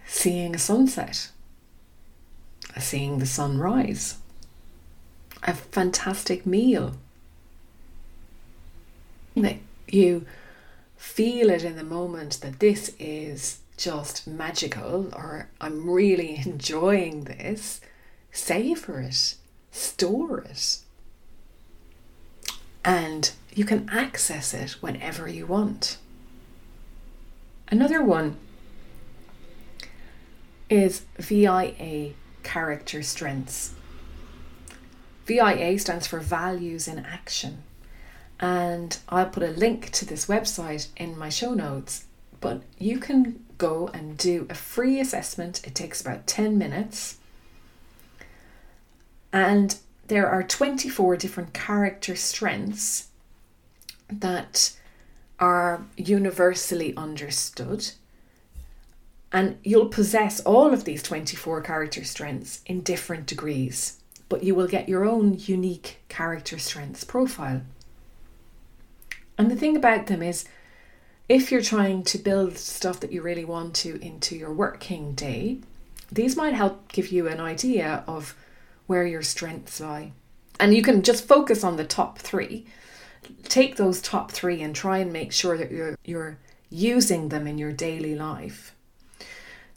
seeing 0.05 0.55
a 0.55 0.59
sunset, 0.59 1.29
seeing 2.79 3.19
the 3.19 3.25
sunrise, 3.25 4.17
a 5.43 5.53
fantastic 5.53 6.45
meal. 6.45 6.95
That 9.35 9.57
you 9.87 10.25
feel 10.97 11.49
it 11.49 11.63
in 11.63 11.75
the 11.75 11.83
moment 11.83 12.39
that 12.41 12.59
this 12.59 12.93
is 12.99 13.59
just 13.77 14.25
magical 14.25 15.09
or 15.13 15.49
I'm 15.59 15.89
really 15.89 16.37
enjoying 16.45 17.25
this, 17.25 17.81
savor 18.35 18.99
it, 18.99 19.35
store 19.71 20.41
it. 20.41 20.79
And 22.83 23.31
you 23.53 23.65
can 23.65 23.89
access 23.89 24.53
it 24.53 24.71
whenever 24.81 25.27
you 25.27 25.47
want. 25.47 25.97
Another 27.69 28.03
one 28.03 28.37
is 30.69 31.03
VIA 31.17 32.13
character 32.43 33.01
strengths. 33.01 33.73
VIA 35.25 35.79
stands 35.79 36.05
for 36.05 36.19
values 36.19 36.87
in 36.87 36.99
action. 36.99 37.63
And 38.39 38.97
I'll 39.09 39.27
put 39.27 39.43
a 39.43 39.47
link 39.47 39.89
to 39.91 40.05
this 40.05 40.27
website 40.27 40.89
in 40.97 41.17
my 41.17 41.29
show 41.29 41.53
notes. 41.53 42.05
But 42.41 42.61
you 42.77 42.99
can 42.99 43.43
go 43.57 43.89
and 43.93 44.17
do 44.17 44.45
a 44.49 44.53
free 44.53 44.99
assessment. 44.99 45.65
It 45.65 45.73
takes 45.73 46.01
about 46.01 46.27
10 46.27 46.57
minutes. 46.57 47.17
And 49.35 49.77
there 50.07 50.29
are 50.29 50.43
24 50.43 51.17
different 51.17 51.53
character 51.53 52.15
strengths 52.15 53.09
that 54.07 54.77
are 55.39 55.85
universally 55.97 56.95
understood. 56.95 57.91
And 59.33 59.57
you'll 59.61 59.89
possess 59.89 60.39
all 60.39 60.73
of 60.73 60.85
these 60.85 61.03
24 61.03 61.59
character 61.61 62.05
strengths 62.05 62.61
in 62.65 62.79
different 62.79 63.25
degrees, 63.25 63.99
but 64.29 64.43
you 64.43 64.55
will 64.55 64.69
get 64.69 64.87
your 64.87 65.03
own 65.03 65.37
unique 65.37 65.97
character 66.07 66.57
strengths 66.57 67.03
profile. 67.03 67.61
And 69.37 69.51
the 69.51 69.57
thing 69.57 69.75
about 69.75 70.07
them 70.07 70.23
is, 70.23 70.45
if 71.27 71.51
you're 71.51 71.61
trying 71.61 72.03
to 72.03 72.17
build 72.17 72.57
stuff 72.57 73.01
that 73.01 73.11
you 73.11 73.21
really 73.21 73.43
want 73.43 73.75
to 73.77 74.01
into 74.01 74.37
your 74.37 74.53
working 74.53 75.13
day, 75.13 75.57
these 76.09 76.37
might 76.37 76.53
help 76.53 76.89
give 76.93 77.11
you 77.11 77.27
an 77.27 77.41
idea 77.41 78.05
of 78.07 78.33
where 78.87 79.05
your 79.05 79.21
strengths 79.21 79.79
lie. 79.79 80.11
And 80.59 80.73
you 80.73 80.81
can 80.81 81.01
just 81.01 81.27
focus 81.27 81.63
on 81.63 81.75
the 81.75 81.85
top 81.85 82.19
three. 82.19 82.65
Take 83.43 83.75
those 83.75 84.01
top 84.01 84.31
three 84.31 84.61
and 84.61 84.75
try 84.75 84.99
and 84.99 85.11
make 85.11 85.31
sure 85.31 85.57
that 85.57 85.71
you're 85.71 85.97
you're 86.05 86.37
using 86.69 87.29
them 87.29 87.47
in 87.47 87.57
your 87.57 87.71
daily 87.71 88.15
life. 88.15 88.75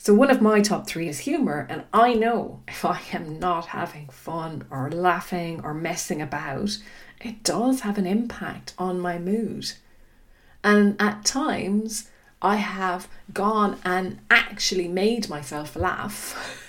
So 0.00 0.14
one 0.14 0.30
of 0.30 0.40
my 0.40 0.60
top 0.60 0.86
three 0.86 1.08
is 1.08 1.20
humor, 1.20 1.66
and 1.68 1.84
I 1.92 2.14
know 2.14 2.62
if 2.68 2.84
I 2.84 3.00
am 3.12 3.38
not 3.38 3.66
having 3.66 4.08
fun 4.08 4.64
or 4.70 4.90
laughing 4.90 5.60
or 5.64 5.74
messing 5.74 6.22
about, 6.22 6.78
it 7.20 7.42
does 7.42 7.80
have 7.80 7.98
an 7.98 8.06
impact 8.06 8.74
on 8.78 9.00
my 9.00 9.18
mood. 9.18 9.72
And 10.62 10.96
at 11.00 11.24
times, 11.24 12.10
I 12.40 12.56
have 12.56 13.08
gone 13.32 13.78
and 13.84 14.20
actually 14.30 14.86
made 14.86 15.28
myself 15.28 15.74
laugh 15.74 16.64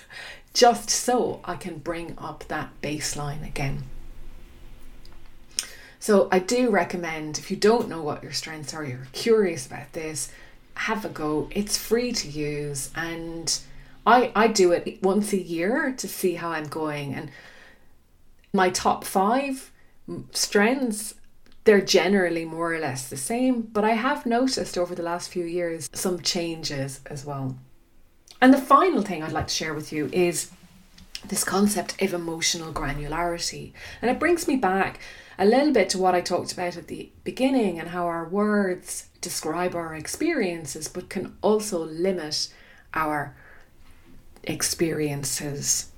just 0.54 0.90
so 0.90 1.40
I 1.44 1.56
can 1.56 1.78
bring 1.78 2.14
up 2.18 2.44
that 2.48 2.70
baseline 2.82 3.46
again. 3.46 3.84
So, 5.98 6.28
I 6.32 6.38
do 6.38 6.70
recommend 6.70 7.38
if 7.38 7.50
you 7.50 7.56
don't 7.56 7.88
know 7.88 8.02
what 8.02 8.22
your 8.22 8.32
strengths 8.32 8.72
are, 8.72 8.84
you're 8.84 9.08
curious 9.12 9.66
about 9.66 9.92
this, 9.92 10.32
have 10.74 11.04
a 11.04 11.10
go. 11.10 11.48
It's 11.50 11.76
free 11.76 12.12
to 12.12 12.28
use, 12.28 12.90
and 12.96 13.58
I, 14.06 14.32
I 14.34 14.46
do 14.46 14.72
it 14.72 15.02
once 15.02 15.34
a 15.34 15.40
year 15.40 15.94
to 15.98 16.08
see 16.08 16.34
how 16.34 16.50
I'm 16.52 16.68
going. 16.68 17.14
And 17.14 17.30
my 18.54 18.70
top 18.70 19.04
five 19.04 19.70
strengths 20.32 21.14
they're 21.64 21.80
generally 21.80 22.44
more 22.44 22.74
or 22.74 22.78
less 22.78 23.08
the 23.08 23.16
same, 23.16 23.62
but 23.62 23.84
I 23.84 23.90
have 23.90 24.26
noticed 24.26 24.78
over 24.78 24.94
the 24.94 25.02
last 25.02 25.28
few 25.28 25.44
years 25.44 25.90
some 25.92 26.20
changes 26.20 27.00
as 27.06 27.24
well. 27.24 27.56
And 28.40 28.54
the 28.54 28.58
final 28.58 29.02
thing 29.02 29.22
I'd 29.22 29.32
like 29.32 29.48
to 29.48 29.54
share 29.54 29.74
with 29.74 29.92
you 29.92 30.08
is 30.12 30.50
this 31.26 31.44
concept 31.44 32.00
of 32.00 32.14
emotional 32.14 32.72
granularity. 32.72 33.72
And 34.00 34.10
it 34.10 34.18
brings 34.18 34.48
me 34.48 34.56
back 34.56 35.00
a 35.38 35.44
little 35.44 35.72
bit 35.72 35.88
to 35.90 35.98
what 35.98 36.14
I 36.14 36.20
talked 36.20 36.52
about 36.52 36.76
at 36.76 36.86
the 36.86 37.10
beginning 37.24 37.78
and 37.78 37.90
how 37.90 38.06
our 38.06 38.26
words 38.26 39.08
describe 39.20 39.74
our 39.74 39.94
experiences, 39.94 40.88
but 40.88 41.10
can 41.10 41.36
also 41.42 41.84
limit 41.84 42.52
our 42.94 43.34
experiences. 44.44 45.90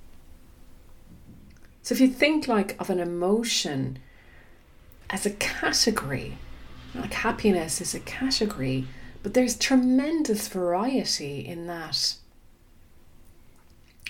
So 1.83 1.94
if 1.94 2.00
you 2.00 2.09
think 2.09 2.48
like 2.48 2.81
of 2.81 2.90
an 2.90 3.00
emotion 3.00 3.98
as 5.11 5.26
a 5.26 5.31
category, 5.31 6.38
like 6.94 7.12
happiness 7.12 7.81
is 7.81 7.94
a 7.94 8.00
category, 8.00 8.87
but 9.22 9.35
there's 9.35 9.57
tremendous 9.57 10.48
variety 10.48 11.40
in 11.40 11.66
that. 11.68 12.16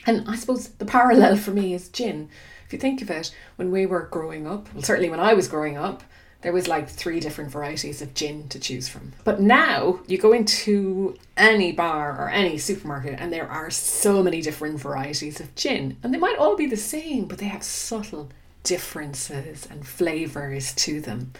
And 0.06 0.28
I 0.28 0.36
suppose 0.36 0.68
the 0.68 0.84
parallel 0.84 1.36
for 1.36 1.50
me 1.50 1.74
is 1.74 1.88
gin. 1.88 2.28
If 2.66 2.72
you 2.72 2.78
think 2.78 3.02
of 3.02 3.10
it, 3.10 3.34
when 3.56 3.70
we 3.70 3.86
were 3.86 4.02
growing 4.02 4.46
up, 4.46 4.72
well, 4.72 4.82
certainly 4.82 5.10
when 5.10 5.20
I 5.20 5.34
was 5.34 5.48
growing 5.48 5.76
up, 5.76 6.02
there 6.42 6.52
was 6.52 6.66
like 6.66 6.88
three 6.88 7.20
different 7.20 7.50
varieties 7.50 8.02
of 8.02 8.14
gin 8.14 8.48
to 8.48 8.58
choose 8.58 8.88
from. 8.88 9.12
But 9.24 9.40
now 9.40 10.00
you 10.08 10.18
go 10.18 10.32
into 10.32 11.16
any 11.36 11.70
bar 11.70 12.18
or 12.18 12.30
any 12.30 12.58
supermarket 12.58 13.20
and 13.20 13.32
there 13.32 13.48
are 13.48 13.70
so 13.70 14.22
many 14.22 14.42
different 14.42 14.80
varieties 14.80 15.38
of 15.38 15.54
gin. 15.54 15.96
And 16.02 16.12
they 16.12 16.18
might 16.18 16.38
all 16.38 16.56
be 16.56 16.66
the 16.66 16.76
same, 16.76 17.26
but 17.26 17.38
they 17.38 17.46
have 17.46 17.62
subtle 17.62 18.30
differences 18.64 19.66
and 19.70 19.86
flavors 19.86 20.74
to 20.74 21.00
them. 21.00 21.32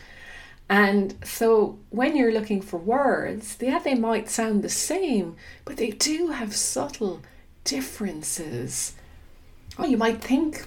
And 0.69 1.17
so 1.25 1.79
when 1.91 2.17
you're 2.17 2.33
looking 2.33 2.63
for 2.63 2.79
words, 2.79 3.59
yeah, 3.61 3.81
they 3.81 3.95
might 3.95 4.31
sound 4.31 4.63
the 4.63 4.69
same, 4.69 5.37
but 5.65 5.77
they 5.77 5.91
do 5.91 6.29
have 6.29 6.55
subtle 6.55 7.21
differences. 7.65 8.95
Oh, 9.79 9.87
you 9.87 9.97
might 9.97 10.23
think 10.23 10.67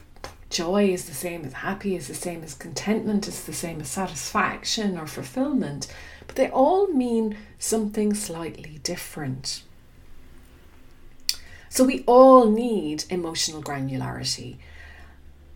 joy 0.50 0.90
is 0.90 1.06
the 1.06 1.14
same 1.14 1.44
as 1.46 1.54
happy, 1.54 1.96
is 1.96 2.08
the 2.08 2.14
same 2.14 2.44
as 2.44 2.54
contentment, 2.54 3.28
is 3.28 3.44
the 3.44 3.54
same 3.54 3.82
as 3.82 3.90
satisfaction 3.90 4.98
or 4.98 5.08
fulfillment, 5.08 5.94
but 6.28 6.36
they 6.36 6.50
all 6.50 6.88
mean 6.88 7.38
something 7.60 8.14
slightly 8.14 8.80
different. 8.84 9.64
So 11.70 11.84
we 11.84 12.04
all 12.08 12.50
need 12.50 13.04
emotional 13.10 13.62
granularity. 13.62 14.58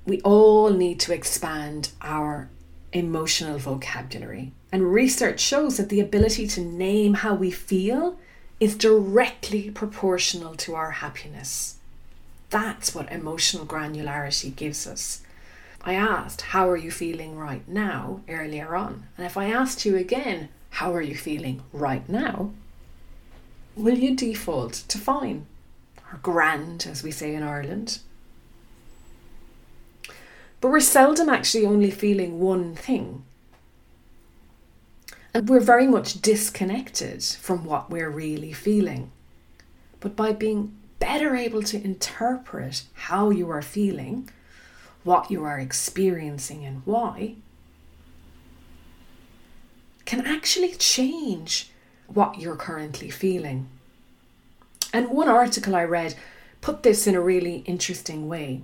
We 0.06 0.19
all 0.21 0.69
need 0.71 0.99
to 1.02 1.13
expand 1.13 1.91
our 2.02 2.49
emotional 2.91 3.58
vocabulary. 3.58 4.52
And 4.71 4.93
research 4.93 5.39
shows 5.39 5.78
that 5.78 5.89
the 5.89 6.02
ability 6.02 6.47
to 6.47 6.62
name 6.62 7.13
how 7.13 7.36
we 7.36 7.52
feel 7.52 8.19
is 8.60 8.76
directly 8.76 9.69
proportional 9.69 10.56
to 10.56 10.76
our 10.76 10.91
happiness. 10.91 11.78
That's 12.50 12.93
what 12.93 13.12
emotional 13.12 13.65
granularity 13.65 14.56
gives 14.56 14.86
us. 14.88 15.22
I 15.82 15.93
asked, 15.93 16.41
How 16.41 16.69
are 16.69 16.78
you 16.78 16.91
feeling 16.91 17.38
right 17.38 17.67
now? 17.67 18.22
earlier 18.28 18.76
on. 18.76 19.06
And 19.17 19.26
if 19.26 19.38
I 19.38 19.45
asked 19.50 19.86
you 19.86 19.95
again, 19.95 20.50
How 20.72 20.93
are 20.93 21.02
you 21.02 21.15
feeling 21.15 21.62
right 21.72 22.08
now? 22.10 22.52
will 23.80 23.98
you 23.98 24.15
default 24.15 24.74
to 24.89 24.98
fine 24.98 25.45
or 26.12 26.19
grand, 26.22 26.86
as 26.89 27.02
we 27.02 27.12
say 27.12 27.34
in 27.34 27.43
Ireland? 27.43 28.00
But 30.62 30.69
we're 30.69 30.82
seldom 30.82 31.30
actually 31.30 31.65
only 31.65 31.89
feeling 31.89 32.39
one 32.39 32.76
thing. 32.76 33.24
And 35.34 35.48
we're 35.48 35.60
very 35.60 35.88
much 35.88 36.22
disconnected 36.22 37.24
from 37.24 37.65
what 37.65 37.89
we're 37.89 38.10
really 38.10 38.54
feeling. 38.54 39.12
But 40.00 40.15
by 40.15 40.34
being 40.34 40.76
better 41.00 41.36
able 41.36 41.63
to 41.63 41.84
interpret 41.84 42.84
how 42.94 43.30
you 43.30 43.50
are 43.50 43.62
feeling, 43.62 44.30
what 45.04 45.30
you 45.32 45.44
are 45.44 45.60
experiencing, 45.60 46.65
and 46.65 46.82
why, 46.86 47.36
can 50.06 50.26
actually 50.26 50.74
change 50.74 51.70
what 52.08 52.39
you're 52.39 52.56
currently 52.56 53.10
feeling. 53.10 53.68
And 54.92 55.10
one 55.10 55.30
article 55.30 55.76
I 55.76 55.84
read 55.84 56.15
put 56.62 56.84
this 56.84 57.06
in 57.06 57.15
a 57.15 57.22
really 57.22 57.58
interesting 57.68 58.28
way. 58.28 58.63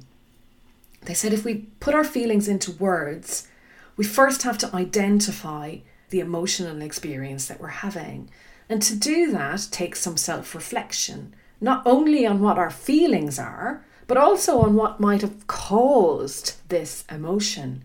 They 1.04 1.14
said 1.14 1.34
if 1.34 1.46
we 1.46 1.68
put 1.80 1.94
our 1.94 2.04
feelings 2.04 2.48
into 2.48 2.72
words, 2.72 3.48
we 3.96 4.04
first 4.04 4.42
have 4.42 4.58
to 4.58 4.76
identify 4.76 5.78
the 6.16 6.22
emotional 6.22 6.82
experience 6.82 7.46
that 7.48 7.60
we're 7.60 7.68
having. 7.68 8.30
And 8.70 8.82
to 8.84 8.96
do 8.96 9.34
that 9.34 9.68
takes 9.70 10.00
some 10.00 10.16
self 10.16 10.56
reflection, 10.56 11.36
not 11.60 11.86
only 11.86 12.26
on 12.26 12.40
what 12.40 12.58
our 12.58 12.70
feelings 12.70 13.38
are, 13.38 13.86
but 14.08 14.16
also 14.16 14.62
on 14.62 14.76
what 14.76 15.02
might 15.02 15.20
have 15.22 15.46
caused 15.48 16.54
this 16.70 17.04
emotion. 17.12 17.84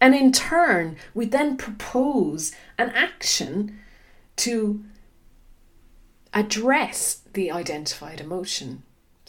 And 0.00 0.14
in 0.14 0.30
turn, 0.30 0.96
we 1.14 1.26
then 1.26 1.56
propose 1.56 2.52
an 2.78 2.90
action 2.90 3.76
to 4.36 4.84
address 6.32 7.22
the 7.32 7.50
identified 7.50 8.20
emotion. 8.20 8.84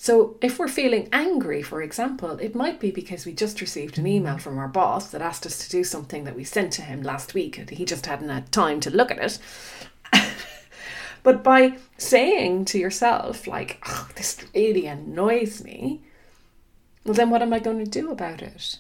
So, 0.06 0.38
if 0.40 0.60
we're 0.60 0.68
feeling 0.68 1.10
angry, 1.12 1.64
for 1.64 1.82
example, 1.82 2.38
it 2.38 2.54
might 2.54 2.80
be 2.80 2.92
because 2.92 3.26
we 3.26 3.34
just 3.34 3.60
received 3.60 3.98
an 3.98 4.06
email 4.06 4.38
from 4.38 4.60
our 4.60 4.68
boss 4.68 5.10
that 5.10 5.22
asked 5.24 5.48
us 5.48 5.58
to 5.58 5.70
do 5.72 5.84
something 5.84 6.26
that 6.26 6.36
we 6.36 6.44
sent 6.44 6.74
to 6.74 6.84
him 6.84 7.02
last 7.02 7.34
week 7.34 7.58
and 7.58 7.68
he 7.72 7.86
just 7.86 8.06
hadn't 8.06 8.30
had 8.30 8.52
time 8.52 8.80
to 8.82 8.92
look 8.92 9.10
at 9.10 9.18
it. 9.18 9.40
but 11.24 11.44
by 11.44 11.80
saying 11.98 12.66
to 12.66 12.78
yourself, 12.78 13.48
like, 13.48 13.82
oh, 13.88 14.08
this 14.16 14.46
really 14.54 14.86
annoys 14.86 15.64
me, 15.64 16.04
well, 17.04 17.16
then 17.16 17.32
what 17.32 17.42
am 17.42 17.52
I 17.52 17.58
going 17.58 17.84
to 17.84 17.90
do 17.90 18.12
about 18.12 18.44
it? 18.44 18.78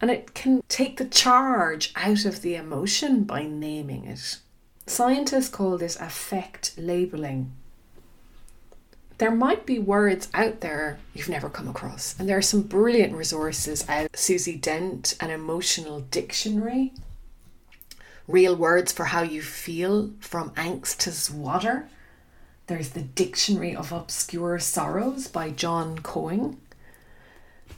And 0.00 0.10
it 0.10 0.34
can 0.34 0.64
take 0.68 0.96
the 0.96 1.04
charge 1.04 1.92
out 1.94 2.24
of 2.24 2.42
the 2.42 2.56
emotion 2.56 3.22
by 3.22 3.44
naming 3.44 4.06
it. 4.06 4.38
Scientists 4.88 5.50
call 5.50 5.78
this 5.78 5.94
affect 6.00 6.76
labeling 6.76 7.52
there 9.18 9.30
might 9.30 9.64
be 9.64 9.78
words 9.78 10.28
out 10.34 10.60
there 10.60 10.98
you've 11.14 11.28
never 11.28 11.48
come 11.48 11.68
across. 11.68 12.18
And 12.18 12.28
there 12.28 12.36
are 12.36 12.42
some 12.42 12.62
brilliant 12.62 13.14
resources 13.14 13.88
out. 13.88 14.14
Susie 14.14 14.56
Dent, 14.56 15.16
an 15.20 15.30
emotional 15.30 16.00
dictionary, 16.00 16.92
real 18.28 18.54
words 18.54 18.92
for 18.92 19.04
how 19.04 19.22
you 19.22 19.40
feel 19.40 20.10
from 20.20 20.50
angst 20.50 20.98
to 20.98 21.10
zwodder. 21.10 21.86
There's 22.66 22.90
the 22.90 23.02
Dictionary 23.02 23.74
of 23.74 23.92
Obscure 23.92 24.58
Sorrows 24.58 25.28
by 25.28 25.50
John 25.50 26.00
Koenig. 26.00 26.56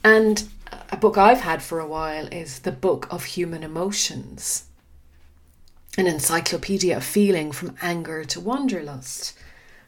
And 0.03 0.49
a 0.91 0.97
book 0.97 1.17
I've 1.17 1.41
had 1.41 1.61
for 1.61 1.79
a 1.79 1.87
while 1.87 2.27
is 2.33 2.59
The 2.59 2.71
Book 2.71 3.07
of 3.11 3.25
Human 3.25 3.63
Emotions, 3.63 4.65
an 5.97 6.07
encyclopedia 6.07 6.97
of 6.97 7.03
feeling 7.03 7.51
from 7.51 7.75
anger 7.81 8.23
to 8.25 8.39
wanderlust. 8.39 9.37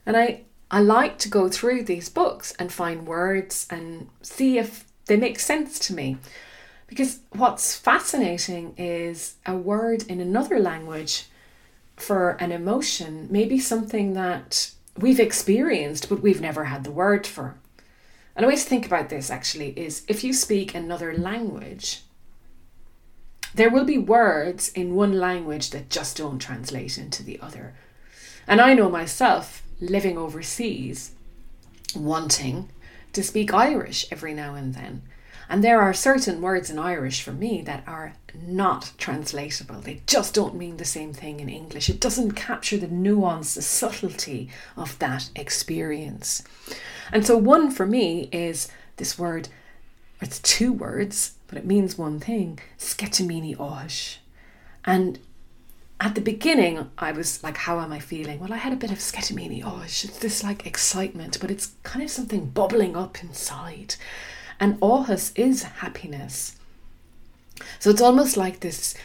And 0.05 0.15
I 0.15 0.41
I 0.71 0.79
like 0.79 1.17
to 1.19 1.29
go 1.29 1.49
through 1.49 1.83
these 1.83 2.07
books 2.07 2.53
and 2.57 2.71
find 2.71 3.05
words 3.05 3.67
and 3.69 4.07
see 4.21 4.57
if 4.57 4.85
they 5.05 5.17
make 5.17 5.37
sense 5.37 5.77
to 5.79 5.93
me. 5.93 6.17
Because 6.87 7.19
what's 7.31 7.75
fascinating 7.75 8.73
is 8.77 9.35
a 9.45 9.55
word 9.55 10.03
in 10.07 10.21
another 10.21 10.59
language 10.59 11.25
for 11.97 12.31
an 12.39 12.53
emotion 12.53 13.27
may 13.29 13.45
be 13.45 13.59
something 13.59 14.13
that 14.13 14.71
we've 14.97 15.19
experienced 15.19 16.07
but 16.07 16.21
we've 16.21 16.41
never 16.41 16.65
had 16.65 16.85
the 16.85 16.91
word 16.91 17.27
for. 17.27 17.57
And 18.33 18.45
a 18.45 18.47
way 18.47 18.55
to 18.55 18.61
think 18.61 18.85
about 18.85 19.09
this 19.09 19.29
actually 19.29 19.77
is 19.77 20.05
if 20.07 20.23
you 20.23 20.31
speak 20.31 20.73
another 20.73 21.13
language, 21.17 22.03
there 23.53 23.69
will 23.69 23.83
be 23.83 23.97
words 23.97 24.69
in 24.69 24.95
one 24.95 25.19
language 25.19 25.71
that 25.71 25.89
just 25.89 26.15
don't 26.15 26.39
translate 26.39 26.97
into 26.97 27.23
the 27.23 27.39
other. 27.41 27.73
And 28.47 28.61
I 28.61 28.73
know 28.73 28.89
myself, 28.89 29.63
living 29.81 30.17
overseas 30.17 31.11
wanting 31.95 32.69
to 33.13 33.23
speak 33.23 33.53
Irish 33.53 34.05
every 34.11 34.33
now 34.33 34.55
and 34.55 34.73
then. 34.73 35.01
And 35.49 35.61
there 35.61 35.81
are 35.81 35.93
certain 35.93 36.41
words 36.41 36.69
in 36.69 36.79
Irish 36.79 37.21
for 37.21 37.33
me 37.33 37.61
that 37.63 37.83
are 37.85 38.13
not 38.33 38.93
translatable. 38.97 39.81
They 39.81 40.01
just 40.07 40.33
don't 40.33 40.55
mean 40.55 40.77
the 40.77 40.85
same 40.85 41.11
thing 41.11 41.41
in 41.41 41.49
English. 41.49 41.89
It 41.89 41.99
doesn't 41.99 42.31
capture 42.31 42.77
the 42.77 42.87
nuance, 42.87 43.55
the 43.55 43.61
subtlety 43.61 44.49
of 44.77 44.97
that 44.99 45.29
experience. 45.35 46.43
And 47.11 47.25
so, 47.25 47.35
one 47.35 47.69
for 47.69 47.85
me 47.85 48.29
is 48.31 48.69
this 48.95 49.19
word, 49.19 49.49
it's 50.21 50.39
two 50.39 50.71
words, 50.71 51.33
but 51.47 51.57
it 51.57 51.65
means 51.65 51.97
one 51.97 52.21
thing 52.21 52.59
sceitimíní 52.77 53.57
áthais. 53.57 54.19
And 54.85 55.19
at 56.01 56.15
the 56.15 56.21
beginning, 56.21 56.89
I 56.97 57.11
was 57.11 57.43
like, 57.43 57.55
how 57.55 57.79
am 57.79 57.93
I 57.93 57.99
feeling? 57.99 58.39
Well, 58.39 58.51
I 58.51 58.57
had 58.57 58.73
a 58.73 58.75
bit 58.75 58.91
of 58.91 58.97
sceitimíní. 58.97 59.61
Oh, 59.63 59.83
it's 59.85 60.01
this 60.17 60.43
like 60.43 60.65
excitement, 60.65 61.37
but 61.39 61.51
it's 61.51 61.73
kind 61.83 62.03
of 62.03 62.09
something 62.09 62.47
bubbling 62.47 62.95
up 62.95 63.23
inside. 63.23 63.95
And 64.59 64.79
áthas 64.79 65.31
is 65.35 65.61
happiness. 65.61 66.55
So 67.77 67.91
it's 67.91 68.01
almost 68.01 68.35
like 68.35 68.61
this, 68.61 68.95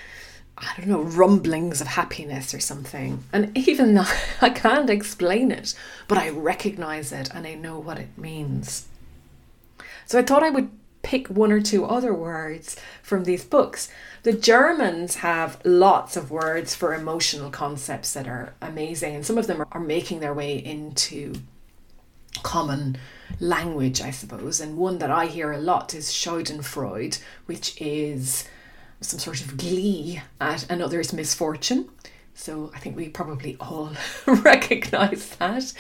I 0.57 0.73
don't 0.79 0.89
know, 0.89 1.03
rumblings 1.03 1.83
of 1.83 1.87
happiness 1.87 2.55
or 2.55 2.61
something. 2.61 3.23
And 3.31 3.55
even 3.55 3.93
though 3.93 4.09
I 4.41 4.49
can't 4.49 4.89
explain 4.89 5.53
it, 5.53 5.75
but 6.09 6.17
I 6.17 6.31
recognize 6.31 7.13
it 7.13 7.29
and 7.35 7.47
I 7.47 7.55
know 7.55 7.79
what 7.79 7.99
it 7.99 8.17
means. 8.17 8.89
So 10.07 10.19
I 10.19 10.23
thought 10.23 10.43
I 10.43 10.51
would 10.51 10.71
pick 11.07 11.29
one 11.29 11.53
or 11.53 11.61
two 11.61 11.85
other 11.85 12.13
words 12.13 12.77
from 13.01 13.23
these 13.23 13.45
books. 13.45 13.89
The 14.25 14.33
Germans 14.33 15.15
have 15.17 15.65
lots 15.65 16.17
of 16.17 16.33
words 16.33 16.75
for 16.75 16.93
emotional 16.93 17.49
concepts 17.49 18.13
that 18.15 18.27
are 18.27 18.55
amazing, 18.61 19.15
and 19.15 19.25
some 19.25 19.39
of 19.39 19.47
them 19.47 19.65
are 19.71 19.81
making 19.81 20.19
their 20.19 20.35
way 20.35 20.57
into 20.57 21.35
common 22.43 22.99
language, 23.39 24.01
I 24.01 24.11
suppose. 24.11 24.61
And 24.61 24.77
one 24.77 24.99
that 24.99 25.13
I 25.13 25.27
hear 25.27 25.53
a 25.53 25.59
lot 25.59 25.95
is 25.95 26.11
Schadenfreude, 26.11 27.21
which 27.47 27.81
is 27.81 28.49
some 29.01 29.21
sort 29.21 29.41
of 29.43 29.57
glee 29.57 30.21
at 30.41 30.69
another's 30.69 31.13
misfortune. 31.13 31.89
So 32.35 32.73
I 32.75 32.81
think 32.81 32.97
we 32.97 33.11
probably 33.11 33.57
all 33.61 33.93
recognize 34.27 35.37
that. 35.37 35.73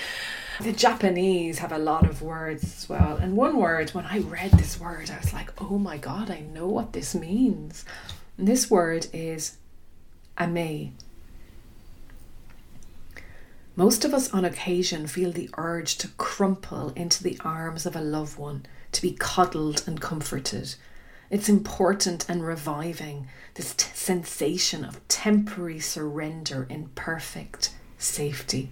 The 0.60 0.72
Japanese 0.72 1.58
have 1.58 1.72
a 1.72 1.78
lot 1.78 2.04
of 2.08 2.22
words 2.22 2.64
as 2.64 2.88
well. 2.88 3.16
And 3.16 3.36
one 3.36 3.56
word, 3.56 3.90
when 3.90 4.06
I 4.06 4.20
read 4.20 4.52
this 4.52 4.80
word, 4.80 5.10
I 5.10 5.18
was 5.18 5.32
like, 5.32 5.50
oh 5.60 5.78
my 5.78 5.98
god, 5.98 6.30
I 6.30 6.40
know 6.40 6.66
what 6.66 6.92
this 6.92 7.14
means. 7.14 7.84
And 8.38 8.48
this 8.48 8.70
word 8.70 9.06
is 9.12 9.58
amae. 10.38 10.92
Most 13.76 14.06
of 14.06 14.14
us 14.14 14.32
on 14.32 14.46
occasion 14.46 15.06
feel 15.06 15.30
the 15.30 15.50
urge 15.58 15.98
to 15.98 16.08
crumple 16.16 16.90
into 16.96 17.22
the 17.22 17.38
arms 17.44 17.84
of 17.84 17.94
a 17.94 18.00
loved 18.00 18.38
one, 18.38 18.64
to 18.92 19.02
be 19.02 19.12
cuddled 19.12 19.84
and 19.86 20.00
comforted. 20.00 20.74
It's 21.28 21.50
important 21.50 22.26
and 22.30 22.46
reviving, 22.46 23.28
this 23.54 23.74
t- 23.74 23.90
sensation 23.92 24.84
of 24.84 25.06
temporary 25.08 25.80
surrender 25.80 26.66
in 26.70 26.88
perfect 26.94 27.74
safety. 27.98 28.70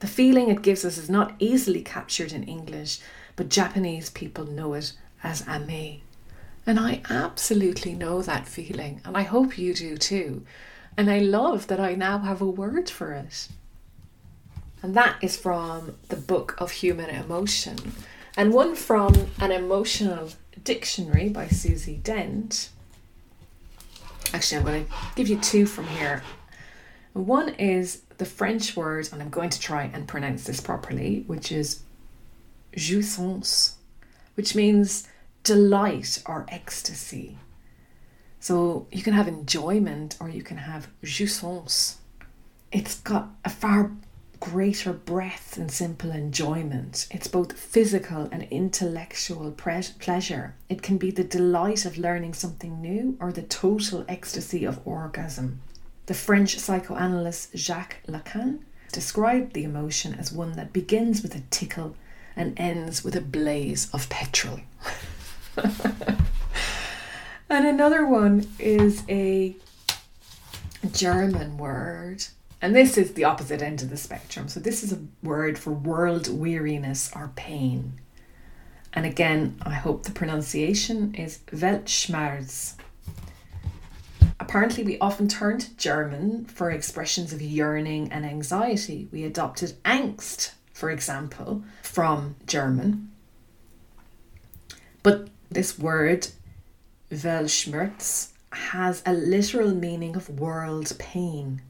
The 0.00 0.06
feeling 0.06 0.48
it 0.48 0.62
gives 0.62 0.84
us 0.84 0.98
is 0.98 1.08
not 1.10 1.34
easily 1.38 1.82
captured 1.82 2.32
in 2.32 2.44
English, 2.44 3.00
but 3.36 3.48
Japanese 3.50 4.10
people 4.10 4.44
know 4.46 4.74
it 4.74 4.94
as 5.22 5.42
amae. 5.42 6.00
And 6.66 6.78
I 6.78 7.02
absolutely 7.08 7.94
know 7.94 8.22
that 8.22 8.48
feeling, 8.48 9.00
and 9.04 9.16
I 9.16 9.22
hope 9.22 9.58
you 9.58 9.74
do 9.74 9.96
too. 9.96 10.44
And 10.96 11.10
I 11.10 11.18
love 11.18 11.66
that 11.68 11.80
I 11.80 11.94
now 11.94 12.18
have 12.18 12.40
a 12.40 12.46
word 12.46 12.90
for 12.90 13.12
it. 13.12 13.48
And 14.82 14.94
that 14.94 15.16
is 15.22 15.36
from 15.36 15.96
the 16.08 16.16
Book 16.16 16.54
of 16.58 16.70
Human 16.72 17.10
Emotion, 17.10 17.76
and 18.36 18.52
one 18.52 18.74
from 18.74 19.30
an 19.38 19.52
emotional 19.52 20.30
dictionary 20.64 21.28
by 21.28 21.48
Susie 21.48 22.00
Dent. 22.02 22.70
Actually, 24.32 24.58
I'm 24.58 24.64
going 24.64 24.86
to 24.86 24.92
give 25.16 25.28
you 25.28 25.38
two 25.38 25.66
from 25.66 25.86
here. 25.88 26.22
One 27.12 27.50
is 27.50 28.02
the 28.20 28.26
French 28.26 28.76
word, 28.76 29.08
and 29.10 29.22
I'm 29.22 29.30
going 29.30 29.48
to 29.48 29.58
try 29.58 29.84
and 29.94 30.06
pronounce 30.06 30.44
this 30.44 30.60
properly, 30.60 31.24
which 31.26 31.50
is 31.50 31.80
jouissance, 32.76 33.76
which 34.34 34.54
means 34.54 35.08
delight 35.42 36.22
or 36.26 36.44
ecstasy. 36.50 37.38
So 38.38 38.86
you 38.92 39.02
can 39.02 39.14
have 39.14 39.26
enjoyment 39.26 40.18
or 40.20 40.28
you 40.28 40.42
can 40.42 40.58
have 40.58 40.88
jouissance. 41.02 41.96
It's 42.70 43.00
got 43.00 43.30
a 43.42 43.48
far 43.48 43.90
greater 44.38 44.92
breadth 44.92 45.52
than 45.52 45.70
simple 45.70 46.10
enjoyment. 46.10 47.06
It's 47.10 47.26
both 47.26 47.58
physical 47.58 48.28
and 48.30 48.42
intellectual 48.50 49.50
pre- 49.50 49.94
pleasure. 49.98 50.54
It 50.68 50.82
can 50.82 50.98
be 50.98 51.10
the 51.10 51.24
delight 51.24 51.86
of 51.86 51.96
learning 51.96 52.34
something 52.34 52.82
new 52.82 53.16
or 53.18 53.32
the 53.32 53.42
total 53.42 54.04
ecstasy 54.08 54.66
of 54.66 54.78
orgasm. 54.86 55.62
The 56.10 56.16
French 56.16 56.58
psychoanalyst 56.58 57.56
Jacques 57.56 57.98
Lacan 58.08 58.62
described 58.90 59.52
the 59.52 59.62
emotion 59.62 60.12
as 60.14 60.32
one 60.32 60.54
that 60.54 60.72
begins 60.72 61.22
with 61.22 61.36
a 61.36 61.42
tickle 61.50 61.94
and 62.34 62.58
ends 62.58 63.04
with 63.04 63.14
a 63.14 63.20
blaze 63.20 63.88
of 63.92 64.08
petrol. 64.08 64.58
and 67.48 67.64
another 67.64 68.04
one 68.04 68.48
is 68.58 69.04
a 69.08 69.54
German 70.90 71.56
word. 71.56 72.24
And 72.60 72.74
this 72.74 72.98
is 72.98 73.12
the 73.12 73.22
opposite 73.22 73.62
end 73.62 73.80
of 73.80 73.90
the 73.90 73.96
spectrum. 73.96 74.48
So, 74.48 74.58
this 74.58 74.82
is 74.82 74.92
a 74.92 74.98
word 75.22 75.60
for 75.60 75.70
world 75.70 76.26
weariness 76.26 77.12
or 77.14 77.30
pain. 77.36 78.00
And 78.92 79.06
again, 79.06 79.60
I 79.62 79.74
hope 79.74 80.02
the 80.02 80.10
pronunciation 80.10 81.14
is 81.14 81.38
Weltschmerz. 81.52 82.74
Apparently, 84.40 84.82
we 84.82 84.98
often 84.98 85.28
turn 85.28 85.58
to 85.58 85.76
German 85.76 86.46
for 86.46 86.70
expressions 86.70 87.34
of 87.34 87.42
yearning 87.42 88.10
and 88.10 88.24
anxiety. 88.24 89.06
We 89.12 89.22
adopted 89.24 89.74
angst, 89.84 90.52
for 90.72 90.90
example, 90.90 91.62
from 91.82 92.36
German. 92.46 93.10
But 95.02 95.28
this 95.50 95.78
word, 95.78 96.28
Weltschmerz, 97.12 98.28
has 98.52 99.02
a 99.04 99.12
literal 99.12 99.74
meaning 99.74 100.16
of 100.16 100.40
world 100.40 100.90
pain. 100.98 101.60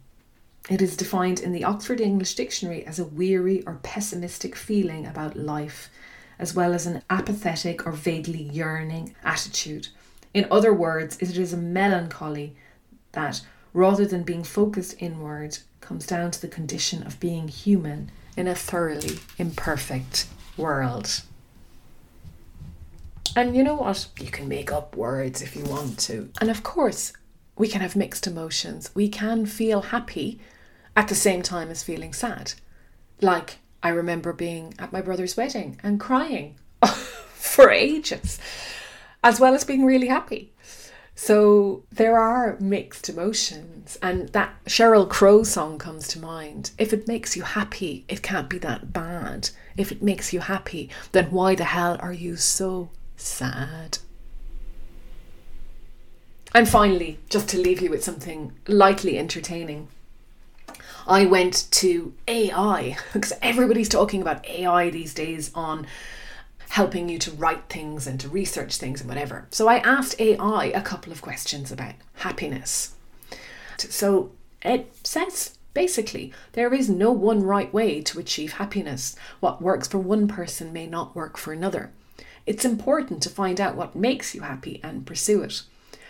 It 0.68 0.80
is 0.80 0.96
defined 0.96 1.40
in 1.40 1.50
the 1.50 1.64
Oxford 1.64 2.00
English 2.00 2.36
Dictionary 2.36 2.86
as 2.86 3.00
a 3.00 3.04
weary 3.04 3.64
or 3.66 3.80
pessimistic 3.82 4.54
feeling 4.54 5.06
about 5.06 5.36
life, 5.36 5.90
as 6.38 6.54
well 6.54 6.72
as 6.72 6.86
an 6.86 7.02
apathetic 7.10 7.84
or 7.84 7.92
vaguely 7.92 8.42
yearning 8.42 9.16
attitude. 9.24 9.88
In 10.32 10.46
other 10.50 10.72
words, 10.72 11.16
it 11.20 11.36
is 11.36 11.52
a 11.52 11.56
melancholy 11.56 12.56
that, 13.12 13.42
rather 13.74 14.06
than 14.06 14.22
being 14.22 14.44
focused 14.44 14.94
inward, 14.98 15.58
comes 15.80 16.06
down 16.06 16.30
to 16.30 16.40
the 16.40 16.48
condition 16.48 17.02
of 17.04 17.18
being 17.18 17.48
human 17.48 18.10
in 18.36 18.46
a 18.46 18.54
thoroughly 18.54 19.18
imperfect 19.38 20.26
world. 20.56 21.22
And 23.36 23.56
you 23.56 23.62
know 23.62 23.74
what? 23.74 24.08
You 24.18 24.30
can 24.30 24.48
make 24.48 24.72
up 24.72 24.96
words 24.96 25.42
if 25.42 25.54
you 25.54 25.64
want 25.64 25.98
to. 26.00 26.30
And 26.40 26.50
of 26.50 26.62
course, 26.62 27.12
we 27.56 27.68
can 27.68 27.80
have 27.80 27.96
mixed 27.96 28.26
emotions. 28.26 28.90
We 28.94 29.08
can 29.08 29.46
feel 29.46 29.82
happy 29.82 30.40
at 30.96 31.08
the 31.08 31.14
same 31.14 31.42
time 31.42 31.70
as 31.70 31.82
feeling 31.82 32.12
sad. 32.12 32.54
Like, 33.20 33.58
I 33.82 33.90
remember 33.90 34.32
being 34.32 34.74
at 34.78 34.92
my 34.92 35.00
brother's 35.00 35.36
wedding 35.36 35.78
and 35.82 36.00
crying 36.00 36.56
for 36.86 37.70
ages, 37.70 38.38
as 39.22 39.40
well 39.40 39.54
as 39.54 39.64
being 39.64 39.84
really 39.84 40.08
happy. 40.08 40.52
So 41.14 41.82
there 41.92 42.18
are 42.18 42.56
mixed 42.60 43.08
emotions, 43.08 43.98
and 44.00 44.30
that 44.30 44.54
Sheryl 44.64 45.08
Crow 45.08 45.42
song 45.42 45.78
comes 45.78 46.08
to 46.08 46.18
mind. 46.18 46.70
If 46.78 46.92
it 46.94 47.06
makes 47.06 47.36
you 47.36 47.42
happy, 47.42 48.04
it 48.08 48.22
can't 48.22 48.48
be 48.48 48.58
that 48.58 48.92
bad. 48.92 49.50
If 49.76 49.92
it 49.92 50.02
makes 50.02 50.32
you 50.32 50.40
happy, 50.40 50.88
then 51.12 51.30
why 51.30 51.54
the 51.54 51.64
hell 51.64 51.98
are 52.00 52.12
you 52.12 52.36
so 52.36 52.88
sad. 53.16 53.98
And 56.54 56.68
finally, 56.68 57.18
just 57.28 57.48
to 57.50 57.58
leave 57.58 57.80
you 57.80 57.90
with 57.90 58.02
something 58.02 58.52
lightly 58.66 59.18
entertaining, 59.18 59.88
I 61.06 61.26
went 61.26 61.70
to 61.72 62.14
AI 62.26 62.96
because 63.12 63.32
everybody's 63.42 63.88
talking 63.88 64.22
about 64.22 64.48
AI 64.48 64.90
these 64.90 65.14
days 65.14 65.50
on 65.54 65.86
helping 66.70 67.08
you 67.08 67.18
to 67.18 67.32
write 67.32 67.68
things 67.68 68.06
and 68.06 68.20
to 68.20 68.28
research 68.28 68.76
things 68.76 69.00
and 69.00 69.08
whatever. 69.08 69.46
So 69.50 69.68
I 69.68 69.78
asked 69.78 70.20
AI 70.20 70.66
a 70.66 70.80
couple 70.80 71.12
of 71.12 71.20
questions 71.20 71.72
about 71.72 71.94
happiness. 72.14 72.94
So 73.76 74.30
it 74.62 74.94
says 75.04 75.58
basically 75.74 76.32
there 76.52 76.72
is 76.72 76.88
no 76.88 77.10
one 77.10 77.42
right 77.42 77.72
way 77.72 78.00
to 78.02 78.20
achieve 78.20 78.52
happiness. 78.52 79.16
What 79.40 79.60
works 79.60 79.88
for 79.88 79.98
one 79.98 80.28
person 80.28 80.72
may 80.72 80.86
not 80.86 81.16
work 81.16 81.36
for 81.36 81.52
another. 81.52 81.90
It's 82.46 82.64
important 82.64 83.20
to 83.24 83.30
find 83.30 83.60
out 83.60 83.76
what 83.76 83.96
makes 83.96 84.34
you 84.34 84.42
happy 84.42 84.80
and 84.82 85.06
pursue 85.06 85.42
it. 85.42 85.62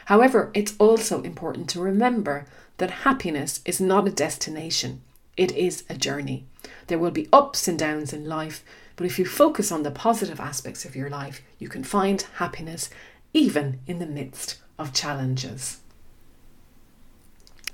However, 0.06 0.50
it's 0.52 0.74
also 0.78 1.22
important 1.22 1.70
to 1.70 1.80
remember 1.80 2.46
that 2.76 2.90
happiness 2.90 3.60
is 3.64 3.80
not 3.80 4.08
a 4.08 4.12
destination, 4.12 5.00
it 5.36 5.52
is 5.52 5.84
a 5.88 5.94
journey. 5.94 6.44
There 6.88 6.98
will 6.98 7.10
be 7.10 7.28
ups 7.32 7.66
and 7.66 7.78
downs 7.78 8.12
in 8.12 8.26
life, 8.26 8.62
but 9.00 9.06
if 9.06 9.18
you 9.18 9.24
focus 9.24 9.72
on 9.72 9.82
the 9.82 9.90
positive 9.90 10.38
aspects 10.38 10.84
of 10.84 10.94
your 10.94 11.08
life, 11.08 11.40
you 11.58 11.70
can 11.70 11.82
find 11.82 12.20
happiness 12.34 12.90
even 13.32 13.80
in 13.86 13.98
the 13.98 14.04
midst 14.04 14.58
of 14.78 14.92
challenges. 14.92 15.80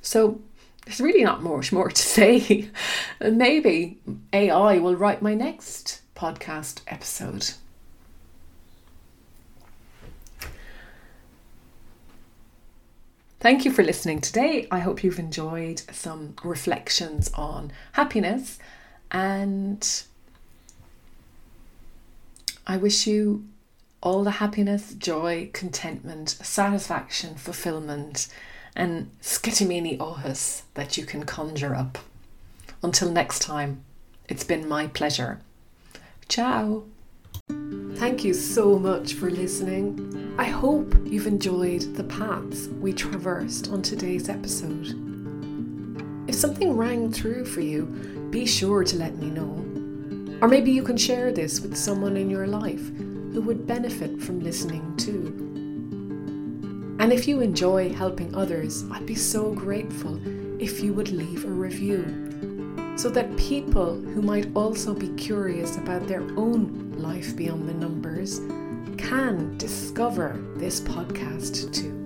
So, 0.01 0.41
there's 0.85 1.01
really 1.01 1.25
not 1.25 1.43
much 1.43 1.73
more 1.73 1.91
to 1.91 2.01
say. 2.17 2.71
Maybe 3.21 3.99
AI 4.33 4.79
will 4.79 4.95
write 4.95 5.21
my 5.21 5.35
next 5.35 6.01
podcast 6.15 6.83
episode. 6.87 7.55
Thank 13.41 13.65
you 13.65 13.73
for 13.73 13.83
listening 13.83 14.21
today. 14.21 14.69
I 14.71 14.79
hope 14.79 15.03
you've 15.03 15.19
enjoyed 15.19 15.83
some 15.91 16.37
reflections 16.45 17.33
on 17.35 17.73
happiness 17.95 18.61
and 19.11 20.05
I 22.67 22.77
wish 22.77 23.07
you 23.07 23.45
all 24.03 24.25
the 24.25 24.33
happiness, 24.33 24.95
joy, 24.95 25.51
contentment, 25.53 26.31
satisfaction, 26.31 27.37
fulfillment, 27.37 28.27
and 28.75 29.11
sceitimíní 29.23 29.99
ohus 30.01 30.63
that 30.75 30.99
you 30.99 31.07
can 31.07 31.25
conjure 31.25 31.77
up. 31.77 31.99
Until 32.83 33.11
next 33.11 33.39
time, 33.39 33.83
it's 34.29 34.45
been 34.45 34.69
my 34.69 34.89
pleasure. 34.89 35.41
Ciao. 36.29 36.83
Thank 37.95 38.25
you 38.25 38.35
so 38.35 38.79
much 38.79 39.15
for 39.15 39.31
listening. 39.31 40.35
I 40.37 40.45
hope 40.45 40.95
you've 41.05 41.29
enjoyed 41.29 41.95
the 41.95 42.05
paths 42.05 42.67
we 42.69 42.93
traversed 42.93 43.69
on 43.71 43.81
today's 43.81 44.29
episode. 44.29 44.89
If 46.29 46.35
something 46.35 46.77
rang 46.77 47.13
true 47.13 47.45
for 47.45 47.61
you, 47.61 47.87
be 48.31 48.45
sure 48.45 48.83
to 48.83 48.97
let 48.97 49.17
me 49.17 49.31
know. 49.31 49.86
Or 50.41 50.49
maybe 50.49 50.71
you 50.71 50.83
can 50.83 50.97
share 50.97 51.33
this 51.33 51.61
with 51.61 51.77
someone 51.77 52.17
in 52.17 52.29
your 52.29 52.47
life 52.47 52.95
who 52.99 53.41
would 53.43 53.67
benefit 53.67 54.21
from 54.21 54.41
listening 54.41 54.97
too. 54.97 55.43
And 56.99 57.13
if 57.13 57.27
you 57.27 57.41
enjoy 57.41 57.93
helping 57.93 58.35
others, 58.35 58.85
I'd 58.91 59.07
be 59.07 59.15
so 59.15 59.53
grateful 59.53 60.21
if 60.61 60.83
you 60.83 60.93
would 60.95 61.11
leave 61.11 61.45
a 61.45 61.49
review 61.49 62.27
so 62.97 63.11
that 63.11 63.37
people 63.37 63.95
who 63.95 64.23
might 64.23 64.49
also 64.55 64.95
be 64.95 65.09
curious 65.11 65.77
about 65.77 66.07
their 66.09 66.23
own 66.39 66.95
life 66.97 67.37
beyond 67.37 67.69
the 67.69 67.75
numbers 67.75 68.41
can 68.97 69.57
discover 69.59 70.43
this 70.57 70.81
podcast 70.81 71.73
too. 71.75 72.06